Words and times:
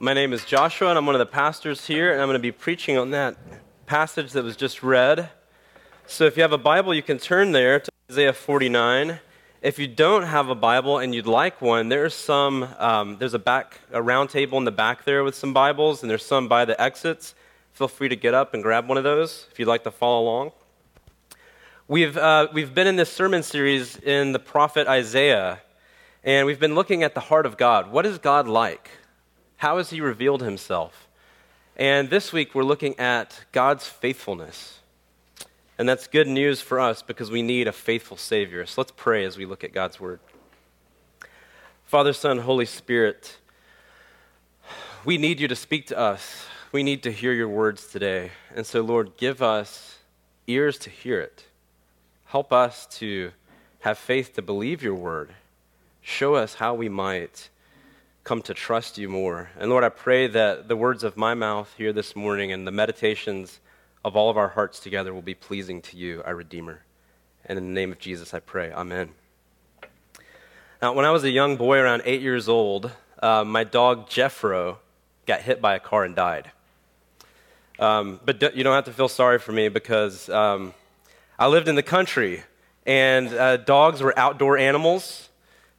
My 0.00 0.14
name 0.14 0.32
is 0.32 0.44
Joshua, 0.44 0.90
and 0.90 0.96
I'm 0.96 1.06
one 1.06 1.16
of 1.16 1.18
the 1.18 1.26
pastors 1.26 1.84
here, 1.84 2.12
and 2.12 2.22
I'm 2.22 2.28
going 2.28 2.38
to 2.38 2.38
be 2.38 2.52
preaching 2.52 2.96
on 2.96 3.10
that 3.10 3.36
passage 3.86 4.30
that 4.30 4.44
was 4.44 4.54
just 4.56 4.84
read. 4.84 5.28
So 6.06 6.24
if 6.24 6.36
you 6.36 6.42
have 6.42 6.52
a 6.52 6.58
Bible, 6.58 6.94
you 6.94 7.02
can 7.02 7.18
turn 7.18 7.50
there 7.50 7.80
to 7.80 7.90
Isaiah 8.08 8.32
49. 8.32 9.18
If 9.60 9.76
you 9.80 9.88
don't 9.88 10.22
have 10.22 10.50
a 10.50 10.54
Bible 10.54 10.98
and 11.00 11.12
you'd 11.16 11.26
like 11.26 11.60
one, 11.60 11.88
there's 11.88 12.14
some. 12.14 12.68
Um, 12.78 13.16
there's 13.18 13.34
a 13.34 13.40
back 13.40 13.80
a 13.90 14.00
round 14.00 14.30
table 14.30 14.56
in 14.56 14.64
the 14.64 14.70
back 14.70 15.02
there 15.02 15.24
with 15.24 15.34
some 15.34 15.52
Bibles, 15.52 16.02
and 16.02 16.08
there's 16.08 16.24
some 16.24 16.46
by 16.46 16.64
the 16.64 16.80
exits. 16.80 17.34
Feel 17.72 17.88
free 17.88 18.08
to 18.08 18.14
get 18.14 18.34
up 18.34 18.54
and 18.54 18.62
grab 18.62 18.88
one 18.88 18.98
of 18.98 19.04
those 19.04 19.48
if 19.50 19.58
you'd 19.58 19.66
like 19.66 19.82
to 19.82 19.90
follow 19.90 20.22
along. 20.22 20.52
We've 21.88 22.16
uh, 22.16 22.46
we've 22.52 22.72
been 22.72 22.86
in 22.86 22.94
this 22.94 23.12
sermon 23.12 23.42
series 23.42 23.96
in 23.96 24.30
the 24.30 24.38
prophet 24.38 24.86
Isaiah, 24.86 25.60
and 26.22 26.46
we've 26.46 26.60
been 26.60 26.76
looking 26.76 27.02
at 27.02 27.14
the 27.14 27.20
heart 27.20 27.46
of 27.46 27.56
God. 27.56 27.90
What 27.90 28.06
is 28.06 28.18
God 28.18 28.46
like? 28.46 28.90
How 29.58 29.78
has 29.78 29.90
He 29.90 30.00
revealed 30.00 30.42
Himself? 30.42 31.08
And 31.76 32.10
this 32.10 32.32
week 32.32 32.54
we're 32.54 32.62
looking 32.62 32.98
at 32.98 33.44
God's 33.52 33.86
faithfulness. 33.86 34.78
And 35.76 35.88
that's 35.88 36.06
good 36.06 36.28
news 36.28 36.60
for 36.60 36.78
us 36.80 37.02
because 37.02 37.30
we 37.30 37.42
need 37.42 37.68
a 37.68 37.72
faithful 37.72 38.16
Savior. 38.16 38.66
So 38.66 38.80
let's 38.80 38.92
pray 38.96 39.24
as 39.24 39.36
we 39.36 39.46
look 39.46 39.64
at 39.64 39.72
God's 39.72 40.00
Word. 40.00 40.20
Father, 41.84 42.12
Son, 42.12 42.38
Holy 42.38 42.66
Spirit, 42.66 43.38
we 45.04 45.18
need 45.18 45.40
you 45.40 45.48
to 45.48 45.56
speak 45.56 45.88
to 45.88 45.98
us. 45.98 46.46
We 46.70 46.84
need 46.84 47.02
to 47.02 47.10
hear 47.10 47.32
your 47.32 47.48
words 47.48 47.88
today. 47.88 48.30
And 48.54 48.64
so, 48.64 48.80
Lord, 48.80 49.16
give 49.16 49.42
us 49.42 49.98
ears 50.46 50.78
to 50.78 50.90
hear 50.90 51.20
it. 51.20 51.46
Help 52.26 52.52
us 52.52 52.86
to 52.98 53.32
have 53.80 53.98
faith 53.98 54.34
to 54.34 54.42
believe 54.42 54.82
your 54.84 54.94
word. 54.94 55.30
Show 56.00 56.34
us 56.34 56.54
how 56.54 56.74
we 56.74 56.88
might 56.88 57.48
come 58.28 58.42
to 58.42 58.52
trust 58.52 58.98
you 58.98 59.08
more. 59.08 59.48
And 59.58 59.70
Lord, 59.70 59.84
I 59.84 59.88
pray 59.88 60.26
that 60.26 60.68
the 60.68 60.76
words 60.76 61.02
of 61.02 61.16
my 61.16 61.32
mouth 61.32 61.74
here 61.78 61.94
this 61.94 62.14
morning 62.14 62.52
and 62.52 62.66
the 62.66 62.70
meditations 62.70 63.58
of 64.04 64.16
all 64.16 64.28
of 64.28 64.36
our 64.36 64.48
hearts 64.48 64.80
together 64.80 65.14
will 65.14 65.22
be 65.22 65.32
pleasing 65.32 65.80
to 65.80 65.96
you, 65.96 66.22
our 66.26 66.34
Redeemer. 66.34 66.82
And 67.46 67.56
in 67.56 67.68
the 67.68 67.72
name 67.72 67.90
of 67.90 67.98
Jesus, 67.98 68.34
I 68.34 68.40
pray. 68.40 68.70
Amen. 68.70 69.12
Now, 70.82 70.92
when 70.92 71.06
I 71.06 71.10
was 71.10 71.24
a 71.24 71.30
young 71.30 71.56
boy, 71.56 71.78
around 71.78 72.02
eight 72.04 72.20
years 72.20 72.50
old, 72.50 72.90
uh, 73.22 73.44
my 73.44 73.64
dog 73.64 74.10
Jeffro 74.10 74.76
got 75.24 75.40
hit 75.40 75.62
by 75.62 75.74
a 75.74 75.80
car 75.80 76.04
and 76.04 76.14
died. 76.14 76.50
Um, 77.78 78.20
but 78.26 78.40
d- 78.40 78.50
you 78.54 78.62
don't 78.62 78.74
have 78.74 78.84
to 78.84 78.92
feel 78.92 79.08
sorry 79.08 79.38
for 79.38 79.52
me 79.52 79.70
because 79.70 80.28
um, 80.28 80.74
I 81.38 81.46
lived 81.46 81.66
in 81.66 81.76
the 81.76 81.82
country, 81.82 82.42
and 82.84 83.28
uh, 83.28 83.56
dogs 83.56 84.02
were 84.02 84.12
outdoor 84.18 84.58
animals, 84.58 85.30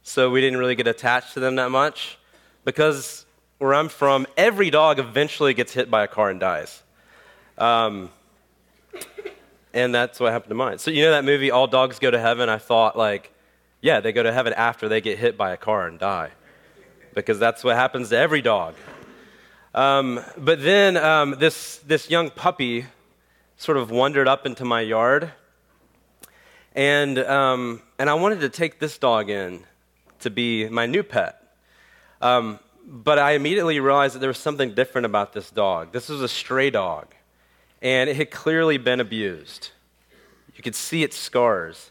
so 0.02 0.30
we 0.30 0.40
didn't 0.40 0.58
really 0.58 0.74
get 0.74 0.88
attached 0.88 1.34
to 1.34 1.38
them 1.38 1.54
that 1.54 1.70
much. 1.70 2.16
Because 2.64 3.26
where 3.58 3.74
I'm 3.74 3.88
from, 3.88 4.26
every 4.36 4.70
dog 4.70 4.98
eventually 4.98 5.54
gets 5.54 5.72
hit 5.72 5.90
by 5.90 6.04
a 6.04 6.08
car 6.08 6.30
and 6.30 6.40
dies. 6.40 6.82
Um, 7.58 8.10
and 9.72 9.94
that's 9.94 10.18
what 10.18 10.32
happened 10.32 10.50
to 10.50 10.54
mine. 10.54 10.78
So, 10.78 10.90
you 10.90 11.02
know 11.02 11.10
that 11.12 11.24
movie, 11.24 11.50
All 11.50 11.66
Dogs 11.66 11.98
Go 11.98 12.10
to 12.10 12.18
Heaven? 12.18 12.48
I 12.48 12.58
thought, 12.58 12.96
like, 12.96 13.32
yeah, 13.80 14.00
they 14.00 14.12
go 14.12 14.22
to 14.22 14.32
heaven 14.32 14.52
after 14.54 14.88
they 14.88 15.00
get 15.00 15.18
hit 15.18 15.36
by 15.36 15.52
a 15.52 15.56
car 15.56 15.86
and 15.86 15.98
die. 15.98 16.30
Because 17.14 17.38
that's 17.38 17.64
what 17.64 17.76
happens 17.76 18.10
to 18.10 18.16
every 18.16 18.42
dog. 18.42 18.74
Um, 19.74 20.20
but 20.36 20.62
then 20.62 20.96
um, 20.96 21.36
this, 21.38 21.78
this 21.86 22.10
young 22.10 22.30
puppy 22.30 22.86
sort 23.56 23.78
of 23.78 23.90
wandered 23.90 24.28
up 24.28 24.46
into 24.46 24.64
my 24.64 24.80
yard. 24.80 25.32
And, 26.74 27.18
um, 27.18 27.82
and 27.98 28.08
I 28.08 28.14
wanted 28.14 28.40
to 28.40 28.48
take 28.48 28.80
this 28.80 28.98
dog 28.98 29.30
in 29.30 29.64
to 30.20 30.30
be 30.30 30.68
my 30.68 30.86
new 30.86 31.02
pet. 31.02 31.39
Um, 32.20 32.58
but 32.86 33.18
I 33.18 33.32
immediately 33.32 33.80
realized 33.80 34.14
that 34.14 34.18
there 34.18 34.28
was 34.28 34.38
something 34.38 34.74
different 34.74 35.06
about 35.06 35.32
this 35.32 35.50
dog. 35.50 35.92
This 35.92 36.08
was 36.08 36.22
a 36.22 36.28
stray 36.28 36.70
dog 36.70 37.14
and 37.82 38.10
it 38.10 38.16
had 38.16 38.30
clearly 38.30 38.78
been 38.78 39.00
abused. 39.00 39.70
You 40.56 40.62
could 40.62 40.74
see 40.74 41.02
its 41.02 41.16
scars. 41.16 41.90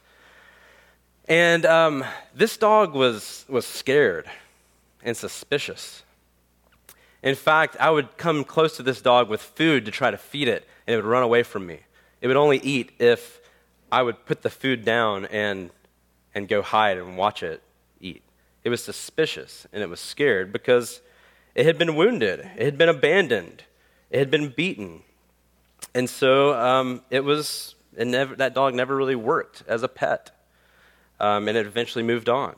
And 1.27 1.65
um, 1.65 2.03
this 2.35 2.57
dog 2.57 2.93
was, 2.93 3.45
was 3.47 3.65
scared 3.65 4.29
and 5.03 5.15
suspicious. 5.15 6.03
In 7.21 7.35
fact, 7.35 7.75
I 7.79 7.89
would 7.89 8.17
come 8.17 8.43
close 8.43 8.77
to 8.77 8.83
this 8.83 9.01
dog 9.01 9.29
with 9.29 9.41
food 9.41 9.85
to 9.85 9.91
try 9.91 10.11
to 10.11 10.17
feed 10.17 10.47
it, 10.47 10.67
and 10.87 10.93
it 10.93 10.97
would 10.97 11.09
run 11.09 11.23
away 11.23 11.43
from 11.43 11.65
me. 11.65 11.79
It 12.21 12.27
would 12.27 12.37
only 12.37 12.57
eat 12.59 12.91
if 12.99 13.39
I 13.91 14.03
would 14.03 14.25
put 14.25 14.41
the 14.41 14.49
food 14.49 14.85
down 14.85 15.25
and, 15.25 15.71
and 16.33 16.47
go 16.47 16.61
hide 16.61 16.97
and 16.97 17.17
watch 17.17 17.43
it. 17.43 17.61
It 18.63 18.69
was 18.69 18.83
suspicious, 18.83 19.67
and 19.71 19.81
it 19.81 19.89
was 19.89 19.99
scared 19.99 20.51
because 20.51 21.01
it 21.55 21.65
had 21.65 21.77
been 21.77 21.95
wounded, 21.95 22.39
it 22.39 22.63
had 22.63 22.77
been 22.77 22.89
abandoned, 22.89 23.63
it 24.09 24.19
had 24.19 24.31
been 24.31 24.49
beaten, 24.49 25.03
and 25.93 26.09
so 26.09 26.53
um, 26.53 27.01
it 27.09 27.23
was, 27.23 27.75
it 27.95 28.05
never, 28.05 28.35
that 28.35 28.53
dog 28.53 28.73
never 28.73 28.95
really 28.95 29.15
worked 29.15 29.63
as 29.67 29.83
a 29.83 29.87
pet. 29.87 30.31
Um, 31.19 31.47
and 31.49 31.57
it 31.57 31.65
eventually 31.65 32.03
moved 32.03 32.29
on. 32.29 32.55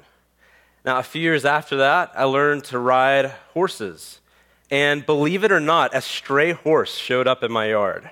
Now, 0.86 1.00
a 1.00 1.04
few 1.04 1.22
years 1.22 1.46
after 1.46 1.78
that, 1.78 2.12
I 2.16 2.26
learned 2.26 2.66
to 2.66 2.80
ride 2.80 3.32
horses. 3.54 4.20
And 4.70 5.06
believe 5.06 5.44
it 5.44 5.52
or 5.52 5.60
not, 5.60 5.96
a 5.96 6.02
stray 6.02 6.54
horse 6.54 6.96
showed 6.96 7.28
up 7.28 7.44
in 7.44 7.52
my 7.52 7.70
yard. 7.70 8.10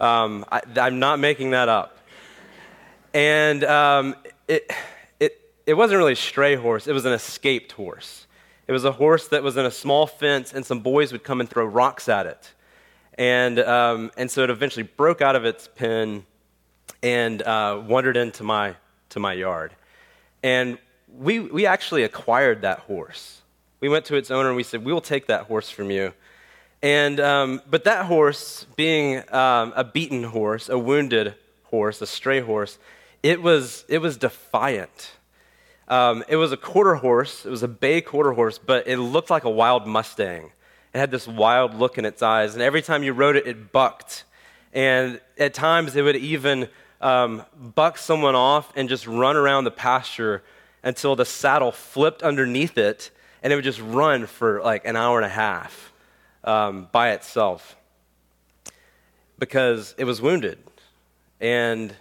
Um, 0.00 0.44
I, 0.50 0.62
am 0.76 0.98
not 0.98 1.18
making 1.18 1.50
that 1.50 1.68
up. 1.68 1.98
And 3.14 3.64
um, 3.64 4.16
it, 4.48 4.70
it, 5.66 5.74
wasn't 5.74 5.98
really 5.98 6.12
a 6.12 6.16
stray 6.16 6.54
horse, 6.54 6.86
it 6.86 6.92
was 6.92 7.04
an 7.04 7.12
escaped 7.12 7.72
horse. 7.72 8.26
It 8.66 8.72
was 8.72 8.84
a 8.84 8.92
horse 8.92 9.28
that 9.28 9.42
was 9.42 9.56
in 9.56 9.64
a 9.64 9.70
small 9.70 10.06
fence, 10.06 10.52
and 10.52 10.66
some 10.66 10.80
boys 10.80 11.12
would 11.12 11.22
come 11.22 11.40
and 11.40 11.48
throw 11.48 11.64
rocks 11.64 12.08
at 12.08 12.26
it. 12.26 12.52
And, 13.16 13.60
um, 13.60 14.10
and 14.16 14.30
so 14.30 14.42
it 14.42 14.50
eventually 14.50 14.82
broke 14.82 15.22
out 15.22 15.36
of 15.36 15.44
its 15.44 15.68
pen 15.68 16.26
and 17.02 17.42
uh, 17.42 17.82
wandered 17.86 18.16
into 18.16 18.42
my, 18.42 18.74
to 19.10 19.20
my 19.20 19.32
yard. 19.32 19.72
And 20.42 20.78
we, 21.16 21.40
we 21.40 21.66
actually 21.66 22.02
acquired 22.02 22.62
that 22.62 22.80
horse. 22.80 23.42
We 23.80 23.88
went 23.88 24.04
to 24.06 24.16
its 24.16 24.30
owner 24.30 24.48
and 24.48 24.56
we 24.56 24.62
said, 24.62 24.84
We 24.84 24.92
will 24.92 25.00
take 25.00 25.26
that 25.26 25.42
horse 25.42 25.70
from 25.70 25.90
you. 25.90 26.12
And, 26.82 27.20
um, 27.20 27.62
but 27.70 27.84
that 27.84 28.06
horse, 28.06 28.66
being 28.76 29.18
um, 29.32 29.72
a 29.76 29.84
beaten 29.84 30.24
horse, 30.24 30.68
a 30.68 30.78
wounded 30.78 31.34
horse, 31.64 32.00
a 32.02 32.06
stray 32.06 32.40
horse, 32.40 32.78
it 33.22 33.42
was, 33.42 33.84
it 33.88 33.98
was 33.98 34.16
defiant. 34.16 35.12
Um, 35.88 36.24
it 36.28 36.36
was 36.36 36.52
a 36.52 36.56
quarter 36.56 36.96
horse, 36.96 37.46
it 37.46 37.50
was 37.50 37.62
a 37.62 37.68
bay 37.68 38.00
quarter 38.00 38.32
horse, 38.32 38.58
but 38.58 38.88
it 38.88 38.96
looked 38.96 39.30
like 39.30 39.44
a 39.44 39.50
wild 39.50 39.86
Mustang. 39.86 40.50
It 40.92 40.98
had 40.98 41.10
this 41.10 41.28
wild 41.28 41.74
look 41.74 41.98
in 41.98 42.04
its 42.04 42.22
eyes, 42.22 42.54
and 42.54 42.62
every 42.62 42.82
time 42.82 43.02
you 43.02 43.12
rode 43.12 43.36
it, 43.36 43.46
it 43.46 43.70
bucked. 43.72 44.24
And 44.72 45.20
at 45.38 45.54
times, 45.54 45.94
it 45.94 46.02
would 46.02 46.16
even 46.16 46.68
um, 47.00 47.44
buck 47.74 47.98
someone 47.98 48.34
off 48.34 48.72
and 48.76 48.88
just 48.88 49.06
run 49.06 49.36
around 49.36 49.64
the 49.64 49.70
pasture 49.70 50.42
until 50.82 51.14
the 51.14 51.24
saddle 51.24 51.72
flipped 51.72 52.22
underneath 52.22 52.78
it, 52.78 53.10
and 53.42 53.52
it 53.52 53.56
would 53.56 53.64
just 53.64 53.80
run 53.80 54.26
for 54.26 54.60
like 54.62 54.86
an 54.86 54.96
hour 54.96 55.18
and 55.18 55.26
a 55.26 55.30
half 55.30 55.92
um, 56.44 56.88
by 56.92 57.10
itself 57.10 57.76
because 59.38 59.94
it 59.98 60.04
was 60.04 60.22
wounded 60.22 60.58
and 61.40 61.94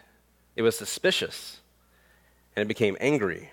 it 0.56 0.62
was 0.62 0.78
suspicious 0.78 1.60
and 2.56 2.64
it 2.64 2.68
became 2.68 2.96
angry. 3.00 3.50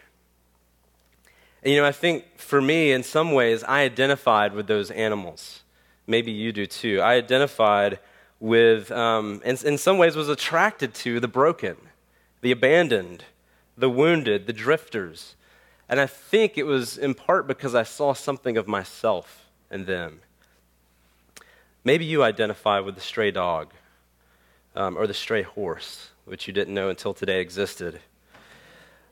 And, 1.62 1.73
you 1.73 1.81
know, 1.81 1.87
I 1.87 1.93
think 1.93 2.25
for 2.39 2.61
me, 2.61 2.93
in 2.93 3.03
some 3.03 3.33
ways, 3.33 3.62
I 3.65 3.83
identified 3.83 4.53
with 4.53 4.67
those 4.67 4.91
animals. 4.91 5.62
Maybe 6.06 6.33
you 6.33 6.53
do 6.53 6.67
too. 6.67 7.00
I 7.00 7.15
identified 7.15 8.00
with, 8.41 8.91
um, 8.91 9.41
and 9.45 9.62
in 9.62 9.78
some 9.78 9.99
ways, 9.99 10.17
was 10.17 10.28
attracted 10.28 10.95
to 10.95 11.21
the 11.21 11.28
broken, 11.28 11.77
the 12.41 12.50
abandoned, 12.50 13.25
the 13.77 13.89
wounded, 13.89 14.47
the 14.47 14.53
drifters. 14.53 15.37
And 15.89 16.00
I 16.00 16.06
think 16.06 16.59
it 16.59 16.65
was 16.65 16.99
in 16.99 17.15
part 17.15 17.47
because 17.47 17.75
I 17.75 17.84
saw 17.84 18.12
something 18.12 18.56
of 18.56 18.67
myself 18.67 19.47
in 19.71 19.84
them. 19.84 20.21
Maybe 21.85 22.05
you 22.05 22.23
identify 22.23 22.81
with 22.81 22.94
the 22.97 23.00
stray 23.00 23.31
dog 23.31 23.73
um, 24.75 24.97
or 24.97 25.06
the 25.06 25.15
stray 25.15 25.43
horse, 25.43 26.11
which 26.25 26.47
you 26.47 26.53
didn't 26.53 26.75
know 26.75 26.88
until 26.88 27.15
today 27.15 27.41
existed. 27.41 28.00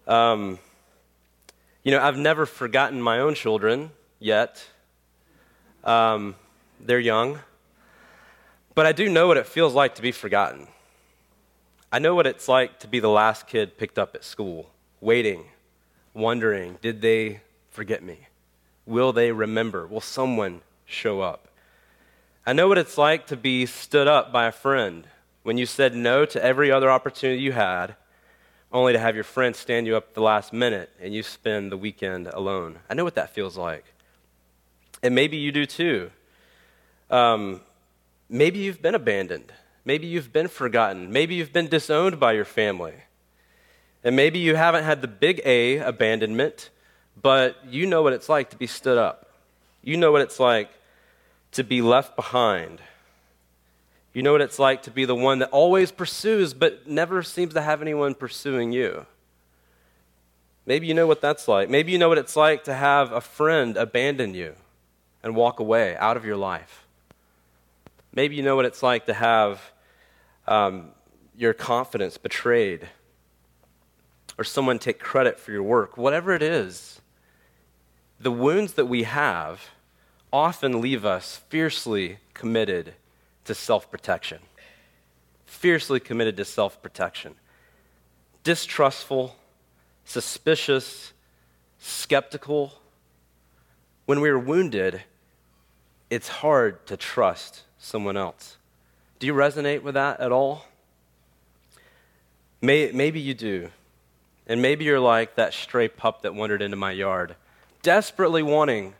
Um, 0.06 0.58
you 1.82 1.92
know, 1.92 2.00
I've 2.00 2.18
never 2.18 2.46
forgotten 2.46 3.00
my 3.00 3.20
own 3.20 3.34
children 3.34 3.90
yet. 4.18 4.66
Um, 5.82 6.34
they're 6.78 7.00
young. 7.00 7.40
But 8.74 8.86
I 8.86 8.92
do 8.92 9.08
know 9.08 9.26
what 9.26 9.36
it 9.36 9.46
feels 9.46 9.74
like 9.74 9.94
to 9.96 10.02
be 10.02 10.12
forgotten. 10.12 10.68
I 11.92 11.98
know 11.98 12.14
what 12.14 12.26
it's 12.26 12.48
like 12.48 12.78
to 12.80 12.88
be 12.88 13.00
the 13.00 13.08
last 13.08 13.46
kid 13.46 13.76
picked 13.76 13.98
up 13.98 14.14
at 14.14 14.24
school, 14.24 14.70
waiting, 15.00 15.44
wondering, 16.14 16.78
did 16.80 17.00
they 17.00 17.40
forget 17.70 18.02
me? 18.02 18.28
Will 18.86 19.12
they 19.12 19.32
remember? 19.32 19.86
Will 19.86 20.00
someone 20.00 20.60
show 20.84 21.20
up? 21.20 21.48
I 22.46 22.52
know 22.52 22.68
what 22.68 22.78
it's 22.78 22.96
like 22.96 23.26
to 23.28 23.36
be 23.36 23.66
stood 23.66 24.06
up 24.06 24.32
by 24.32 24.46
a 24.46 24.52
friend 24.52 25.06
when 25.42 25.58
you 25.58 25.66
said 25.66 25.94
no 25.94 26.24
to 26.26 26.42
every 26.42 26.70
other 26.70 26.90
opportunity 26.90 27.42
you 27.42 27.52
had 27.52 27.96
only 28.72 28.92
to 28.92 28.98
have 28.98 29.14
your 29.14 29.24
friend 29.24 29.54
stand 29.54 29.86
you 29.86 29.96
up 29.96 30.14
the 30.14 30.22
last 30.22 30.52
minute 30.52 30.90
and 31.00 31.12
you 31.12 31.22
spend 31.22 31.72
the 31.72 31.76
weekend 31.76 32.28
alone. 32.28 32.78
I 32.88 32.94
know 32.94 33.04
what 33.04 33.16
that 33.16 33.30
feels 33.30 33.56
like. 33.56 33.84
And 35.02 35.14
maybe 35.14 35.36
you 35.36 35.50
do 35.50 35.66
too. 35.66 36.10
Um, 37.10 37.62
maybe 38.28 38.60
you've 38.60 38.80
been 38.80 38.94
abandoned. 38.94 39.52
Maybe 39.84 40.06
you've 40.06 40.32
been 40.32 40.48
forgotten. 40.48 41.10
Maybe 41.10 41.34
you've 41.34 41.52
been 41.52 41.68
disowned 41.68 42.20
by 42.20 42.32
your 42.32 42.44
family. 42.44 42.94
And 44.04 44.14
maybe 44.14 44.38
you 44.38 44.54
haven't 44.54 44.84
had 44.84 45.02
the 45.02 45.08
big 45.08 45.40
A 45.44 45.78
abandonment, 45.78 46.70
but 47.20 47.56
you 47.68 47.86
know 47.86 48.02
what 48.02 48.12
it's 48.12 48.28
like 48.28 48.50
to 48.50 48.56
be 48.56 48.66
stood 48.66 48.98
up. 48.98 49.30
You 49.82 49.96
know 49.96 50.12
what 50.12 50.22
it's 50.22 50.38
like 50.38 50.70
to 51.52 51.64
be 51.64 51.82
left 51.82 52.14
behind. 52.16 52.80
You 54.12 54.22
know 54.22 54.32
what 54.32 54.40
it's 54.40 54.58
like 54.58 54.82
to 54.82 54.90
be 54.90 55.04
the 55.04 55.14
one 55.14 55.38
that 55.38 55.50
always 55.50 55.92
pursues, 55.92 56.52
but 56.52 56.86
never 56.86 57.22
seems 57.22 57.54
to 57.54 57.62
have 57.62 57.80
anyone 57.80 58.14
pursuing 58.14 58.72
you. 58.72 59.06
Maybe 60.66 60.86
you 60.86 60.94
know 60.94 61.06
what 61.06 61.20
that's 61.20 61.48
like. 61.48 61.70
Maybe 61.70 61.92
you 61.92 61.98
know 61.98 62.08
what 62.08 62.18
it's 62.18 62.36
like 62.36 62.64
to 62.64 62.74
have 62.74 63.12
a 63.12 63.20
friend 63.20 63.76
abandon 63.76 64.34
you 64.34 64.54
and 65.22 65.36
walk 65.36 65.60
away 65.60 65.96
out 65.96 66.16
of 66.16 66.24
your 66.24 66.36
life. 66.36 66.86
Maybe 68.12 68.34
you 68.34 68.42
know 68.42 68.56
what 68.56 68.64
it's 68.64 68.82
like 68.82 69.06
to 69.06 69.14
have 69.14 69.72
um, 70.46 70.90
your 71.36 71.52
confidence 71.52 72.18
betrayed 72.18 72.88
or 74.36 74.44
someone 74.44 74.78
take 74.78 74.98
credit 74.98 75.38
for 75.38 75.52
your 75.52 75.62
work. 75.62 75.96
Whatever 75.96 76.32
it 76.32 76.42
is, 76.42 77.00
the 78.18 78.32
wounds 78.32 78.72
that 78.74 78.86
we 78.86 79.04
have 79.04 79.70
often 80.32 80.80
leave 80.80 81.04
us 81.04 81.40
fiercely 81.48 82.18
committed 82.34 82.94
to 83.44 83.54
self 83.54 83.90
protection. 83.90 84.38
Fiercely 85.46 86.00
committed 86.00 86.36
to 86.36 86.44
self 86.44 86.80
protection. 86.82 87.34
Distrustful, 88.44 89.36
suspicious, 90.04 91.12
skeptical. 91.78 92.74
When 94.06 94.20
we 94.20 94.28
are 94.28 94.38
wounded, 94.38 95.02
it's 96.08 96.28
hard 96.28 96.84
to 96.86 96.96
trust 96.96 97.62
someone 97.78 98.16
else. 98.16 98.56
Do 99.18 99.26
you 99.26 99.34
resonate 99.34 99.82
with 99.82 99.94
that 99.94 100.20
at 100.20 100.32
all? 100.32 100.66
May, 102.60 102.90
maybe 102.92 103.20
you 103.20 103.34
do. 103.34 103.70
And 104.46 104.60
maybe 104.60 104.84
you're 104.84 105.00
like 105.00 105.36
that 105.36 105.54
stray 105.54 105.88
pup 105.88 106.22
that 106.22 106.34
wandered 106.34 106.62
into 106.62 106.76
my 106.76 106.90
yard, 106.90 107.36
desperately 107.82 108.42
wanting 108.42 108.94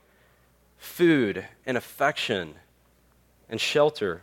food 0.78 1.44
and 1.66 1.76
affection 1.76 2.54
and 3.48 3.60
shelter, 3.60 4.22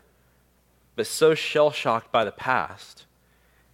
but 0.97 1.05
so 1.07 1.35
shell 1.35 1.69
shocked 1.69 2.11
by 2.11 2.25
the 2.25 2.31
past 2.31 3.05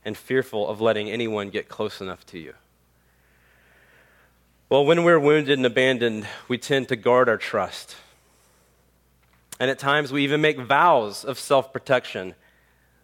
and 0.06 0.16
fearful 0.18 0.68
of 0.68 0.81
letting 0.81 1.10
anyone 1.10 1.50
get 1.50 1.70
close 1.70 2.02
enough 2.02 2.25
to 2.25 2.38
you. 2.38 2.54
Well, 4.68 4.86
when 4.86 5.06
we're 5.06 5.20
wounded 5.20 5.58
and 5.58 5.66
abandoned, 5.66 6.28
we 6.50 6.58
tend 6.58 6.90
to 6.90 6.98
guard 6.98 7.30
our 7.30 7.38
trust. 7.38 7.96
And 9.58 9.72
at 9.72 9.80
times, 9.80 10.12
we 10.12 10.24
even 10.25 10.42
make 10.42 10.60
vows 10.60 11.24
of 11.24 11.40
self 11.40 11.72
protection. 11.72 12.36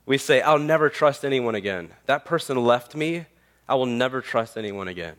We 0.05 0.17
say, 0.17 0.41
I'll 0.41 0.59
never 0.59 0.89
trust 0.89 1.23
anyone 1.23 1.55
again. 1.55 1.91
That 2.05 2.25
person 2.25 2.57
left 2.57 2.95
me. 2.95 3.25
I 3.69 3.75
will 3.75 3.85
never 3.85 4.19
trust 4.19 4.57
anyone 4.57 4.89
again. 4.89 5.15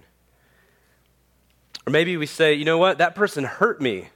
Or 1.86 1.90
maybe 1.90 2.16
we 2.18 2.26
say, 2.26 2.52
you 2.52 2.66
know 2.66 2.78
what? 2.78 2.98
That 2.98 3.14
person 3.14 3.44
hurt 3.44 3.80
me. 3.80 4.08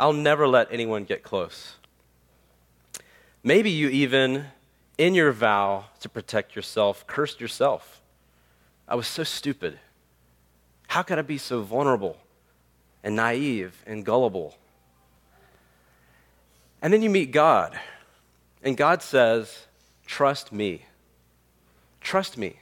I'll 0.00 0.12
never 0.12 0.48
let 0.48 0.72
anyone 0.72 1.04
get 1.04 1.22
close. 1.22 1.76
Maybe 3.46 3.70
you 3.70 3.90
even, 3.90 4.46
in 4.96 5.14
your 5.14 5.30
vow 5.30 5.84
to 6.00 6.08
protect 6.08 6.56
yourself, 6.56 7.06
cursed 7.06 7.42
yourself. 7.42 8.00
I 8.88 8.94
was 8.94 9.06
so 9.06 9.22
stupid. 9.22 9.78
How 10.88 11.02
could 11.02 11.18
I 11.18 11.22
be 11.22 11.36
so 11.36 11.60
vulnerable 11.60 12.16
and 13.02 13.14
naive 13.14 13.82
and 13.86 14.02
gullible? 14.02 14.56
And 16.80 16.90
then 16.90 17.02
you 17.02 17.10
meet 17.10 17.32
God, 17.32 17.78
and 18.62 18.76
God 18.76 19.02
says, 19.02 19.66
Trust 20.06 20.52
me. 20.52 20.86
Trust 22.00 22.38
me. 22.38 22.60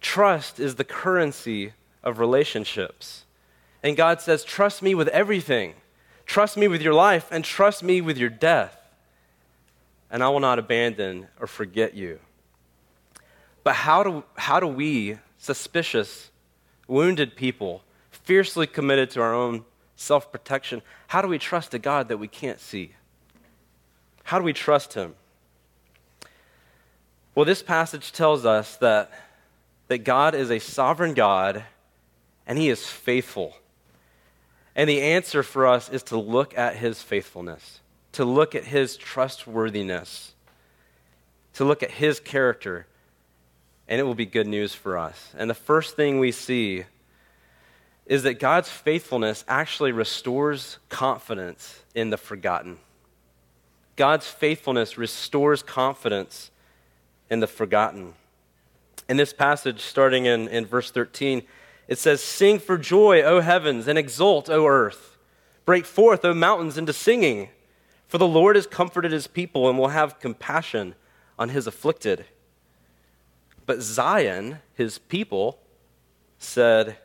Trust 0.00 0.58
is 0.58 0.74
the 0.74 0.84
currency 0.84 1.72
of 2.02 2.18
relationships. 2.18 3.24
And 3.82 3.96
God 3.96 4.20
says, 4.20 4.44
Trust 4.44 4.82
me 4.82 4.94
with 4.94 5.08
everything. 5.08 5.74
Trust 6.26 6.56
me 6.56 6.68
with 6.68 6.82
your 6.82 6.94
life, 6.94 7.28
and 7.30 7.44
trust 7.44 7.82
me 7.82 8.00
with 8.00 8.18
your 8.18 8.30
death. 8.30 8.79
And 10.10 10.22
I 10.22 10.28
will 10.28 10.40
not 10.40 10.58
abandon 10.58 11.28
or 11.38 11.46
forget 11.46 11.94
you. 11.94 12.18
But 13.62 13.74
how 13.74 14.02
do, 14.02 14.24
how 14.36 14.58
do 14.58 14.66
we, 14.66 15.18
suspicious, 15.38 16.30
wounded 16.88 17.36
people, 17.36 17.82
fiercely 18.10 18.66
committed 18.66 19.10
to 19.10 19.20
our 19.20 19.34
own 19.34 19.64
self 19.96 20.32
protection, 20.32 20.82
how 21.08 21.22
do 21.22 21.28
we 21.28 21.38
trust 21.38 21.74
a 21.74 21.78
God 21.78 22.08
that 22.08 22.16
we 22.16 22.28
can't 22.28 22.58
see? 22.58 22.92
How 24.24 24.38
do 24.38 24.44
we 24.44 24.52
trust 24.52 24.94
Him? 24.94 25.14
Well, 27.34 27.44
this 27.44 27.62
passage 27.62 28.12
tells 28.12 28.44
us 28.44 28.76
that, 28.76 29.10
that 29.88 29.98
God 29.98 30.34
is 30.34 30.50
a 30.50 30.58
sovereign 30.58 31.14
God 31.14 31.64
and 32.46 32.58
He 32.58 32.68
is 32.68 32.86
faithful. 32.86 33.56
And 34.74 34.88
the 34.88 35.02
answer 35.02 35.42
for 35.42 35.66
us 35.66 35.88
is 35.88 36.02
to 36.04 36.18
look 36.18 36.56
at 36.56 36.76
His 36.76 37.02
faithfulness, 37.02 37.79
to 38.12 38.24
look 38.24 38.54
at 38.54 38.64
His 38.64 38.96
trustworthiness, 38.96 40.32
to 41.54 41.64
look 41.64 41.82
at 41.82 41.92
His 41.92 42.20
character, 42.20 42.86
and 43.88 44.00
it 44.00 44.04
will 44.04 44.14
be 44.14 44.26
good 44.26 44.46
news 44.46 44.74
for 44.74 44.98
us. 44.98 45.32
And 45.36 45.50
the 45.50 45.54
first 45.54 45.96
thing 45.96 46.18
we 46.18 46.32
see 46.32 46.84
is 48.06 48.24
that 48.24 48.40
God's 48.40 48.68
faithfulness 48.68 49.44
actually 49.46 49.92
restores 49.92 50.78
confidence 50.88 51.84
in 51.94 52.10
the 52.10 52.16
forgotten. 52.16 52.78
God's 53.96 54.26
faithfulness 54.26 54.96
restores 54.96 55.62
confidence 55.62 56.50
in 57.28 57.40
the 57.40 57.46
forgotten. 57.46 58.14
In 59.08 59.16
this 59.16 59.32
passage, 59.32 59.80
starting 59.80 60.24
in, 60.24 60.48
in 60.48 60.66
verse 60.66 60.90
13, 60.90 61.42
it 61.86 61.98
says, 61.98 62.22
Sing 62.22 62.58
for 62.58 62.78
joy, 62.78 63.22
O 63.22 63.40
heavens, 63.40 63.88
and 63.88 63.98
exult, 63.98 64.48
O 64.48 64.66
earth. 64.66 65.18
Break 65.64 65.84
forth, 65.84 66.24
O 66.24 66.32
mountains, 66.32 66.78
into 66.78 66.92
singing. 66.92 67.48
For 68.10 68.18
the 68.18 68.26
Lord 68.26 68.56
has 68.56 68.66
comforted 68.66 69.12
his 69.12 69.28
people 69.28 69.68
and 69.68 69.78
will 69.78 69.90
have 69.90 70.18
compassion 70.18 70.96
on 71.38 71.50
his 71.50 71.68
afflicted. 71.68 72.24
But 73.66 73.82
Zion, 73.82 74.58
his 74.74 74.98
people, 74.98 75.60
said, 76.36 76.96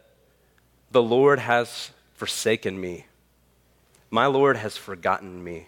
the 0.90 1.04
Lord 1.04 1.38
has 1.38 1.92
forsaken 2.16 2.82
me. 2.82 3.06
My 4.10 4.26
Lord 4.26 4.58
has 4.58 4.78
forgotten 4.78 5.44
me. 5.44 5.68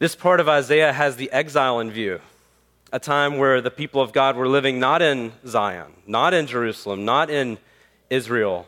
This 0.00 0.16
part 0.16 0.40
of 0.40 0.48
Isaiah 0.48 0.92
has 0.92 1.14
the 1.14 1.30
exile 1.30 1.78
in 1.78 1.92
view, 1.92 2.20
a 2.92 2.98
time 2.98 3.38
where 3.38 3.60
the 3.60 3.70
people 3.70 4.00
of 4.00 4.12
God 4.12 4.34
were 4.34 4.48
living 4.48 4.80
not 4.80 5.02
in 5.02 5.34
Zion, 5.46 5.92
not 6.04 6.34
in 6.34 6.48
Jerusalem, 6.48 7.04
not 7.04 7.30
in 7.30 7.58
Israel, 8.10 8.66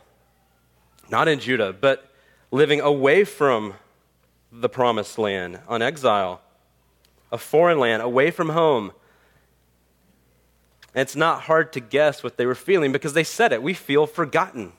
not 1.11 1.27
in 1.27 1.41
Judah, 1.41 1.73
but 1.73 2.13
living 2.53 2.81
away 2.81 3.25
from 3.25 3.75
the 4.53 4.69
promised 4.69 5.19
land 5.19 5.61
on 5.69 5.83
exile, 5.83 6.41
a 7.31 7.39
foreign 7.39 7.79
land, 7.79 8.03
away 8.03 8.31
from 8.31 8.51
home 8.51 8.93
and 10.97 11.03
it's 11.03 11.15
not 11.15 11.43
hard 11.43 11.75
to 11.75 11.81
guess 11.81 12.23
what 12.23 12.39
they 12.39 12.47
were 12.47 12.55
feeling 12.55 12.91
because 12.91 13.13
they 13.13 13.23
said 13.23 13.53
it. 13.53 13.63
We 13.63 13.75
feel 13.75 14.07
forgotten, 14.07 14.73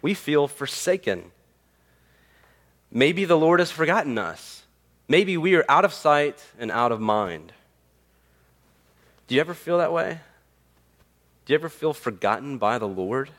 we 0.00 0.14
feel 0.14 0.46
forsaken. 0.46 1.32
Maybe 2.88 3.24
the 3.24 3.36
Lord 3.36 3.58
has 3.58 3.72
forgotten 3.72 4.16
us. 4.16 4.62
Maybe 5.08 5.36
we 5.36 5.56
are 5.56 5.64
out 5.68 5.84
of 5.84 5.92
sight 5.92 6.40
and 6.56 6.70
out 6.70 6.92
of 6.92 7.00
mind. 7.00 7.52
Do 9.26 9.34
you 9.34 9.40
ever 9.40 9.54
feel 9.54 9.78
that 9.78 9.92
way? 9.92 10.20
Do 11.44 11.52
you 11.52 11.58
ever 11.58 11.68
feel 11.68 11.92
forgotten 11.92 12.58
by 12.58 12.78
the 12.78 12.86
Lord? 12.86 13.30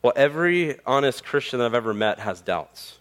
Well, 0.00 0.12
every 0.14 0.78
honest 0.86 1.24
Christian 1.24 1.58
that 1.58 1.66
I've 1.66 1.74
ever 1.74 1.92
met 1.92 2.20
has 2.20 2.40
doubts. 2.40 2.98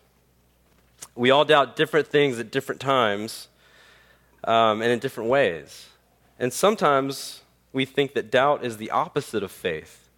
We 1.16 1.32
all 1.32 1.46
doubt 1.46 1.76
different 1.76 2.08
things 2.08 2.40
at 2.40 2.52
different 2.52 2.82
times 2.82 3.48
um, 4.44 4.82
and 4.82 4.92
in 4.92 5.00
different 5.00 5.30
ways. 5.30 5.88
And 6.40 6.52
sometimes 6.52 7.42
we 7.74 7.86
think 7.86 8.14
that 8.14 8.32
doubt 8.32 8.66
is 8.66 8.78
the 8.78 8.92
opposite 8.92 9.44
of 9.44 9.52
faith. 9.52 10.10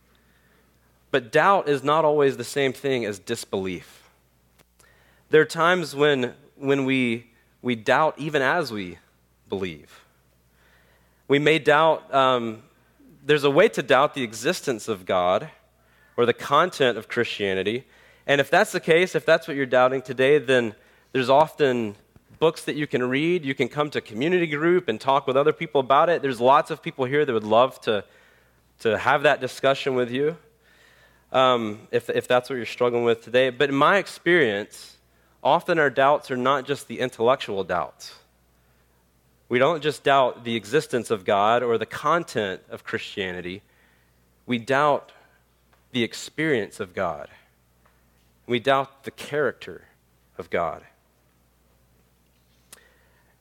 But 1.12 1.32
doubt 1.32 1.70
is 1.70 1.84
not 1.84 2.06
always 2.06 2.38
the 2.38 2.44
same 2.44 2.74
thing 2.74 3.06
as 3.06 3.20
disbelief. 3.20 4.10
There 5.30 5.42
are 5.42 5.46
times 5.46 5.96
when, 5.96 6.34
when 6.56 6.86
we, 6.86 7.32
we 7.62 7.76
doubt 7.76 8.16
even 8.18 8.42
as 8.42 8.72
we 8.72 8.98
believe. 9.50 10.06
We 11.28 11.40
may 11.40 11.60
doubt, 11.60 12.14
um, 12.14 12.64
there's 13.26 13.44
a 13.44 13.50
way 13.50 13.68
to 13.70 13.84
doubt 13.84 14.14
the 14.14 14.24
existence 14.24 14.88
of 14.88 15.06
God 15.06 15.50
or 16.18 16.26
the 16.26 16.34
content 16.34 16.98
of 16.98 17.08
Christianity. 17.08 17.86
And 18.26 18.40
if 18.40 18.50
that's 18.50 18.72
the 18.72 18.80
case, 18.80 19.16
if 19.16 19.26
that's 19.26 19.48
what 19.48 19.58
you're 19.58 19.66
doubting 19.66 20.02
today, 20.02 20.38
then 20.38 20.76
there's 21.12 21.30
often 21.30 21.96
books 22.40 22.64
that 22.66 22.76
you 22.76 22.88
can 22.88 23.04
read. 23.10 23.46
You 23.46 23.54
can 23.54 23.68
come 23.68 23.90
to 23.92 24.02
community 24.02 24.48
group 24.48 24.88
and 24.88 25.00
talk 25.00 25.28
with 25.28 25.38
other 25.38 25.54
people 25.54 25.82
about 25.82 26.10
it. 26.10 26.22
There's 26.22 26.40
lots 26.42 26.72
of 26.72 26.82
people 26.82 27.06
here 27.06 27.26
that 27.26 27.34
would 27.34 27.44
love 27.44 27.80
to, 27.82 28.04
to 28.80 28.98
have 28.98 29.24
that 29.24 29.42
discussion 29.42 29.96
with 29.96 30.10
you. 30.12 30.38
um, 31.34 31.88
if, 31.92 32.10
if 32.10 32.28
that's 32.28 32.50
what 32.50 32.56
you're 32.56 32.66
struggling 32.66 33.04
with 33.04 33.24
today. 33.24 33.50
But 33.50 33.70
in 33.70 33.76
my 33.76 33.98
experience, 33.98 34.98
often 35.44 35.80
our 35.80 35.90
doubts 35.90 36.30
are 36.32 36.38
not 36.38 36.66
just 36.66 36.88
the 36.88 37.00
intellectual 37.00 37.64
doubts. 37.64 38.14
We 39.50 39.60
don't 39.60 39.82
just 39.82 40.04
doubt 40.04 40.44
the 40.46 40.56
existence 40.56 41.12
of 41.12 41.26
God 41.26 41.64
or 41.64 41.78
the 41.78 41.86
content 41.86 42.62
of 42.70 42.84
Christianity, 42.84 43.62
we 44.46 44.58
doubt 44.58 45.12
the 45.92 46.04
experience 46.04 46.80
of 46.80 46.94
God. 46.94 47.30
We 48.46 48.60
doubt 48.60 49.04
the 49.04 49.12
character 49.12 49.86
of 50.38 50.50
God. 50.50 50.84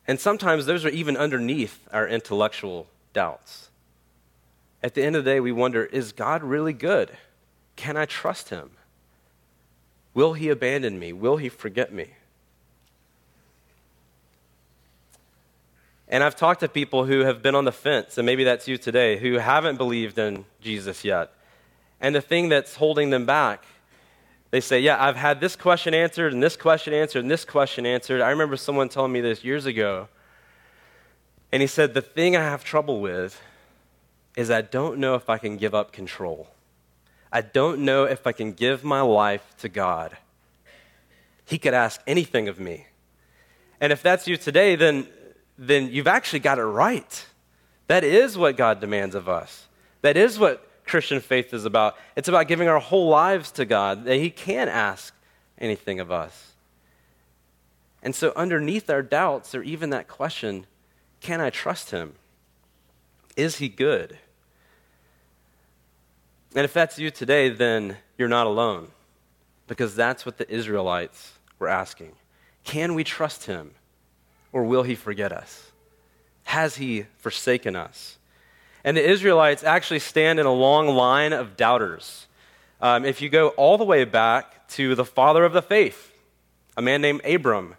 And 0.07 0.21
sometimes 0.21 0.67
those 0.67 0.85
are 0.85 0.91
even 0.91 1.17
underneath 1.17 1.87
our 1.93 2.07
intellectual 2.07 2.87
doubts. 3.13 3.71
At 4.83 4.95
the 4.95 5.03
end 5.03 5.17
of 5.17 5.25
the 5.25 5.31
day, 5.31 5.41
we 5.41 5.53
wonder 5.53 5.85
is 5.85 6.13
God 6.13 6.43
really 6.43 6.73
good? 6.73 7.11
Can 7.77 7.97
I 7.97 8.05
trust 8.05 8.49
him? 8.49 8.71
Will 10.15 10.35
he 10.35 10.49
abandon 10.49 10.99
me? 10.99 11.13
Will 11.13 11.37
he 11.37 11.49
forget 11.49 11.93
me? 11.93 12.11
And 16.09 16.23
I've 16.23 16.37
talked 16.37 16.61
to 16.61 16.69
people 16.69 17.07
who 17.07 17.21
have 17.21 17.41
been 17.41 17.55
on 17.55 17.65
the 17.65 17.73
fence, 17.73 18.19
and 18.19 18.27
maybe 18.27 18.45
that's 18.45 18.69
you 18.69 18.77
today, 18.77 19.17
who 19.17 19.39
haven't 19.39 19.79
believed 19.79 20.19
in 20.19 20.45
Jesus 20.61 21.05
yet. 21.05 21.33
And 22.03 22.15
the 22.15 22.21
thing 22.21 22.51
that's 22.51 22.75
holding 22.75 23.09
them 23.09 23.25
back, 23.25 23.65
they 24.53 24.61
say, 24.61 24.79
Yeah, 24.79 25.03
I've 25.03 25.17
had 25.17 25.41
this 25.41 25.57
question 25.57 25.95
answered, 25.95 26.33
and 26.33 26.43
this 26.43 26.57
question 26.57 26.95
answered, 26.95 27.21
and 27.21 27.31
this 27.31 27.45
question 27.45 27.85
answered. 27.85 28.21
I 28.21 28.31
remember 28.31 28.57
someone 28.57 28.89
telling 28.89 29.11
me 29.11 29.21
this 29.21 29.43
years 29.43 29.67
ago. 29.67 30.09
And 31.51 31.61
he 31.61 31.67
said, 31.67 31.95
The 31.95 32.03
thing 32.03 32.37
I 32.37 32.43
have 32.43 32.63
trouble 32.63 33.01
with 33.01 33.41
is 34.37 34.51
I 34.51 34.61
don't 34.61 34.99
know 34.99 35.15
if 35.15 35.29
I 35.29 35.39
can 35.39 35.57
give 35.57 35.75
up 35.75 35.91
control. 35.91 36.49
I 37.33 37.41
don't 37.41 37.81
know 37.81 38.05
if 38.05 38.27
I 38.27 38.33
can 38.33 38.53
give 38.53 38.85
my 38.85 39.01
life 39.01 39.55
to 39.61 39.71
God. 39.71 40.19
He 41.47 41.59
could 41.59 41.75
ask 41.75 42.01
anything 42.07 42.47
of 42.47 42.61
me. 42.61 42.87
And 43.81 43.91
if 43.91 44.03
that's 44.03 44.29
you 44.29 44.37
today, 44.37 44.77
then 44.77 45.09
then 45.59 45.91
you've 45.91 46.07
actually 46.07 46.41
got 46.41 46.59
it 46.59 46.65
right. 46.65 47.27
That 47.87 48.05
is 48.05 48.37
what 48.37 48.57
God 48.57 48.81
demands 48.81 49.15
of 49.15 49.29
us. 49.29 49.67
That 50.03 50.17
is 50.17 50.39
what 50.39 50.67
Christian 50.85 51.21
faith 51.21 51.55
is 51.55 51.65
about. 51.65 51.97
It's 52.17 52.29
about 52.29 52.49
giving 52.49 52.69
our 52.69 52.79
whole 52.79 53.09
lives 53.09 53.51
to 53.53 53.65
God, 53.65 54.05
that 54.05 54.17
He 54.17 54.31
can 54.31 54.69
ask 54.69 55.15
anything 55.59 56.01
of 56.01 56.11
us. 56.11 56.53
And 58.03 58.15
so, 58.15 58.33
underneath 58.35 58.91
our 58.91 59.03
doubts, 59.03 59.55
or 59.55 59.63
even 59.63 59.91
that 59.91 60.09
question, 60.09 60.67
can 61.21 61.41
I 61.41 61.51
trust 61.51 61.91
Him? 61.91 62.15
Is 63.37 63.57
He 63.57 63.69
good? 63.69 64.19
And 66.55 66.65
if 66.65 66.73
that's 66.73 66.99
you 66.99 67.11
today, 67.11 67.49
then 67.49 67.97
you're 68.19 68.29
not 68.29 68.47
alone, 68.47 68.89
because 69.67 69.95
that's 69.95 70.27
what 70.27 70.39
the 70.39 70.51
Israelites 70.53 71.33
were 71.59 71.69
asking. 71.69 72.13
Can 72.65 72.95
we 72.95 73.05
trust 73.05 73.47
Him? 73.47 73.73
or 74.53 74.65
will 74.65 74.83
he 74.83 74.95
forget 74.95 75.33
us? 75.33 75.73
Has 76.45 76.77
he 76.77 77.07
forsaken 77.19 77.75
us? 77.75 78.19
And 78.85 78.97
the 78.97 79.09
Israelites 79.09 79.63
actually 79.63 80.01
stand 80.01 80.41
in 80.41 80.47
a 80.47 80.53
long 80.53 80.89
line 80.89 81.33
of 81.33 81.57
doubters. 81.57 82.27
Um, 82.81 83.05
if 83.05 83.23
you 83.23 83.29
go 83.29 83.49
all 83.51 83.79
the 83.79 83.85
way 83.85 84.05
back 84.05 84.69
to 84.71 84.95
the 84.95 85.05
father 85.05 85.45
of 85.45 85.53
the 85.53 85.63
faith, 85.63 86.13
a 86.77 86.83
man 86.83 87.01
named 87.01 87.25
Abram, 87.25 87.77